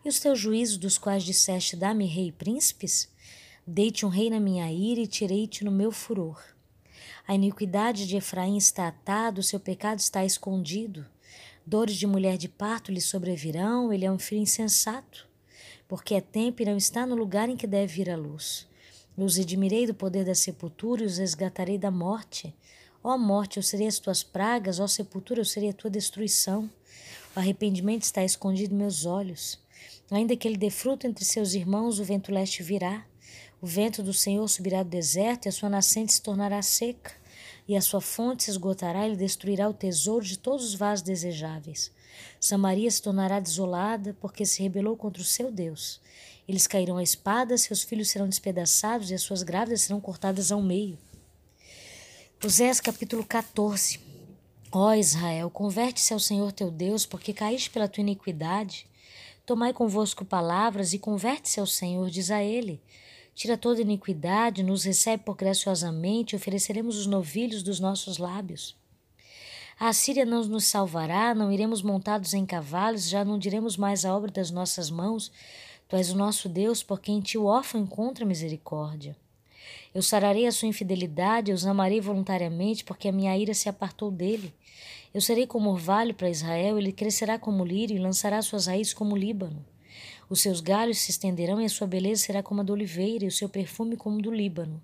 E 0.03 0.09
os 0.09 0.19
teus 0.19 0.39
juízos, 0.39 0.77
dos 0.77 0.97
quais 0.97 1.23
disseste, 1.23 1.75
dá-me 1.75 2.05
rei 2.05 2.29
e 2.29 2.31
príncipes? 2.31 3.07
Dei-te 3.65 4.05
um 4.05 4.09
rei 4.09 4.29
na 4.29 4.39
minha 4.39 4.71
ira 4.71 5.01
e 5.01 5.07
tirei-te 5.07 5.63
no 5.63 5.71
meu 5.71 5.91
furor. 5.91 6.41
A 7.27 7.35
iniquidade 7.35 8.07
de 8.07 8.15
Efraim 8.15 8.55
está 8.55 8.87
atada, 8.87 9.41
o 9.41 9.43
seu 9.43 9.59
pecado 9.59 9.99
está 9.99 10.23
escondido. 10.23 11.05
Dores 11.65 11.97
de 11.97 12.07
mulher 12.07 12.37
de 12.37 12.47
parto 12.47 12.89
lhe 12.89 13.01
sobrevirão, 13.01 13.91
ele 13.91 14.05
é 14.05 14.11
um 14.11 14.17
filho 14.17 14.41
insensato, 14.41 15.27
porque 15.89 16.15
é 16.15 16.21
tempo 16.21 16.61
e 16.61 16.65
não 16.65 16.77
está 16.77 17.05
no 17.05 17.15
lugar 17.15 17.49
em 17.49 17.57
que 17.57 17.67
deve 17.67 17.93
vir 17.95 18.09
a 18.09 18.15
luz. 18.15 18.65
Os 19.17 19.35
redimirei 19.35 19.85
do 19.85 19.93
poder 19.93 20.23
da 20.23 20.33
sepultura 20.33 21.03
e 21.03 21.05
os 21.05 21.17
resgatarei 21.17 21.77
da 21.77 21.91
morte. 21.91 22.55
Ó 23.03 23.17
morte, 23.17 23.57
eu 23.57 23.63
serei 23.63 23.87
as 23.87 23.99
tuas 23.99 24.23
pragas, 24.23 24.79
ó 24.79 24.87
sepultura, 24.87 25.41
eu 25.41 25.45
serei 25.45 25.71
a 25.71 25.73
tua 25.73 25.89
destruição. 25.89 26.69
O 27.35 27.39
arrependimento 27.39 28.03
está 28.03 28.23
escondido 28.23 28.73
em 28.73 28.77
meus 28.77 29.05
olhos. 29.05 29.59
Ainda 30.09 30.37
que 30.37 30.47
ele 30.47 30.55
dê 30.55 30.69
fruto 30.69 31.05
entre 31.05 31.25
seus 31.25 31.53
irmãos, 31.53 31.99
o 31.99 32.05
vento 32.05 32.31
leste 32.31 32.63
virá. 32.63 33.05
O 33.61 33.65
vento 33.65 34.03
do 34.03 34.13
Senhor 34.13 34.47
subirá 34.47 34.83
do 34.83 34.89
deserto 34.89 35.45
e 35.45 35.49
a 35.49 35.51
sua 35.51 35.69
nascente 35.69 36.13
se 36.13 36.21
tornará 36.21 36.61
seca, 36.61 37.11
e 37.67 37.75
a 37.75 37.81
sua 37.81 37.99
fonte 37.99 38.43
se 38.43 38.51
esgotará 38.51 39.03
e 39.03 39.09
ele 39.09 39.17
destruirá 39.17 39.67
o 39.67 39.73
tesouro 39.73 40.23
de 40.23 40.37
todos 40.37 40.65
os 40.65 40.75
vasos 40.75 41.03
desejáveis. 41.03 41.91
Samaria 42.39 42.89
se 42.89 43.01
tornará 43.01 43.39
desolada 43.39 44.15
porque 44.21 44.45
se 44.45 44.61
rebelou 44.61 44.95
contra 44.95 45.21
o 45.21 45.25
seu 45.25 45.51
Deus. 45.51 45.99
Eles 46.47 46.67
cairão 46.67 46.97
à 46.97 47.03
espada, 47.03 47.57
seus 47.57 47.83
filhos 47.83 48.09
serão 48.09 48.29
despedaçados 48.29 49.11
e 49.11 49.13
as 49.13 49.21
suas 49.21 49.43
grávidas 49.43 49.81
serão 49.81 49.99
cortadas 49.99 50.51
ao 50.51 50.61
meio. 50.61 50.97
Osés 52.43 52.79
capítulo 52.79 53.25
14 53.25 53.99
Ó 54.71 54.93
Israel, 54.93 55.49
converte-se 55.49 56.13
ao 56.13 56.19
Senhor 56.19 56.51
teu 56.51 56.69
Deus, 56.69 57.05
porque 57.05 57.33
caíste 57.33 57.69
pela 57.69 57.87
tua 57.87 58.01
iniquidade. 58.01 58.85
Tomai 59.45 59.73
convosco 59.73 60.23
palavras 60.23 60.93
e 60.93 60.99
converte-se 60.99 61.59
ao 61.59 61.65
Senhor, 61.65 62.09
diz 62.09 62.29
a 62.29 62.43
ele. 62.43 62.81
Tira 63.37 63.55
toda 63.55 63.83
iniquidade, 63.83 64.63
nos 64.63 64.83
recebe 64.83 65.21
por 65.23 65.35
graciosamente, 65.35 66.35
ofereceremos 66.35 66.97
os 66.97 67.05
novilhos 67.05 67.61
dos 67.61 67.79
nossos 67.79 68.17
lábios. 68.17 68.75
A 69.79 69.93
Síria 69.93 70.25
não 70.25 70.43
nos 70.45 70.65
salvará, 70.65 71.35
não 71.35 71.51
iremos 71.51 71.83
montados 71.83 72.33
em 72.33 72.47
cavalos, 72.47 73.07
já 73.07 73.23
não 73.23 73.37
diremos 73.37 73.77
mais 73.77 74.05
a 74.05 74.15
obra 74.15 74.31
das 74.31 74.49
nossas 74.49 74.89
mãos. 74.89 75.31
Tu 75.87 75.95
és 75.95 76.09
o 76.09 76.17
nosso 76.17 76.49
Deus, 76.49 76.81
por 76.81 76.99
quem 76.99 77.21
ti 77.21 77.37
o 77.37 77.45
órfão 77.45 77.79
encontra 77.79 78.25
misericórdia. 78.25 79.15
Eu 79.93 80.01
sararei 80.01 80.47
a 80.47 80.51
sua 80.51 80.67
infidelidade, 80.67 81.51
eu 81.51 81.55
os 81.55 81.67
amarei 81.67 82.01
voluntariamente, 82.01 82.83
porque 82.83 83.07
a 83.07 83.11
minha 83.11 83.37
ira 83.37 83.53
se 83.53 83.69
apartou 83.69 84.09
dele. 84.09 84.51
Eu 85.13 85.21
serei 85.21 85.45
como 85.45 85.69
orvalho 85.69 86.15
para 86.15 86.27
Israel, 86.27 86.79
ele 86.79 86.91
crescerá 86.91 87.37
como 87.37 87.63
lírio 87.63 87.97
e 87.97 87.99
lançará 87.99 88.41
suas 88.41 88.65
raízes 88.65 88.95
como 88.95 89.15
Líbano. 89.15 89.63
Os 90.29 90.41
seus 90.41 90.59
galhos 90.59 90.97
se 90.97 91.11
estenderão 91.11 91.61
e 91.61 91.65
a 91.65 91.69
sua 91.69 91.87
beleza 91.87 92.23
será 92.23 92.43
como 92.43 92.61
a 92.61 92.63
da 92.63 92.73
oliveira 92.73 93.25
e 93.25 93.27
o 93.27 93.31
seu 93.31 93.47
perfume 93.47 93.95
como 93.95 94.17
o 94.17 94.21
do 94.21 94.31
Líbano. 94.31 94.81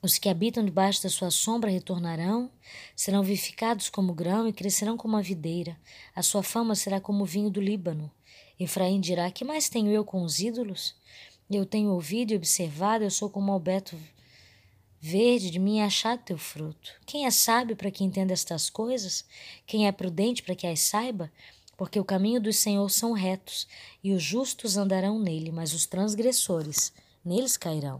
Os 0.00 0.18
que 0.18 0.28
habitam 0.28 0.64
debaixo 0.64 1.02
da 1.02 1.08
sua 1.08 1.30
sombra 1.30 1.70
retornarão, 1.70 2.50
serão 2.94 3.22
vivificados 3.22 3.88
como 3.88 4.12
grão 4.12 4.46
e 4.46 4.52
crescerão 4.52 4.96
como 4.96 5.16
a 5.16 5.22
videira. 5.22 5.78
A 6.14 6.22
sua 6.22 6.42
fama 6.42 6.74
será 6.74 7.00
como 7.00 7.22
o 7.22 7.26
vinho 7.26 7.48
do 7.48 7.60
Líbano. 7.60 8.10
Efraim 8.60 9.00
dirá: 9.00 9.30
Que 9.30 9.44
mais 9.44 9.68
tenho 9.68 9.90
eu 9.90 10.04
com 10.04 10.22
os 10.22 10.40
ídolos? 10.40 10.94
Eu 11.50 11.64
tenho 11.64 11.90
ouvido 11.90 12.32
e 12.32 12.36
observado, 12.36 13.04
eu 13.04 13.10
sou 13.10 13.30
como 13.30 13.52
albeto 13.52 13.98
verde, 15.00 15.50
de 15.50 15.58
mim 15.58 15.80
é 15.80 15.84
achado 15.84 16.24
teu 16.24 16.38
fruto. 16.38 16.92
Quem 17.04 17.26
é 17.26 17.30
sábio 17.30 17.76
para 17.76 17.90
que 17.90 18.02
entenda 18.02 18.32
estas 18.32 18.70
coisas? 18.70 19.24
Quem 19.66 19.86
é 19.86 19.92
prudente 19.92 20.42
para 20.42 20.54
que 20.54 20.66
as 20.66 20.80
saiba? 20.80 21.30
Porque 21.76 21.98
o 21.98 22.04
caminho 22.04 22.40
do 22.40 22.52
Senhor 22.52 22.88
são 22.90 23.12
retos, 23.12 23.66
e 24.02 24.12
os 24.12 24.22
justos 24.22 24.76
andarão 24.76 25.18
nele, 25.18 25.50
mas 25.50 25.72
os 25.72 25.86
transgressores 25.86 26.92
neles 27.24 27.56
cairão. 27.56 27.92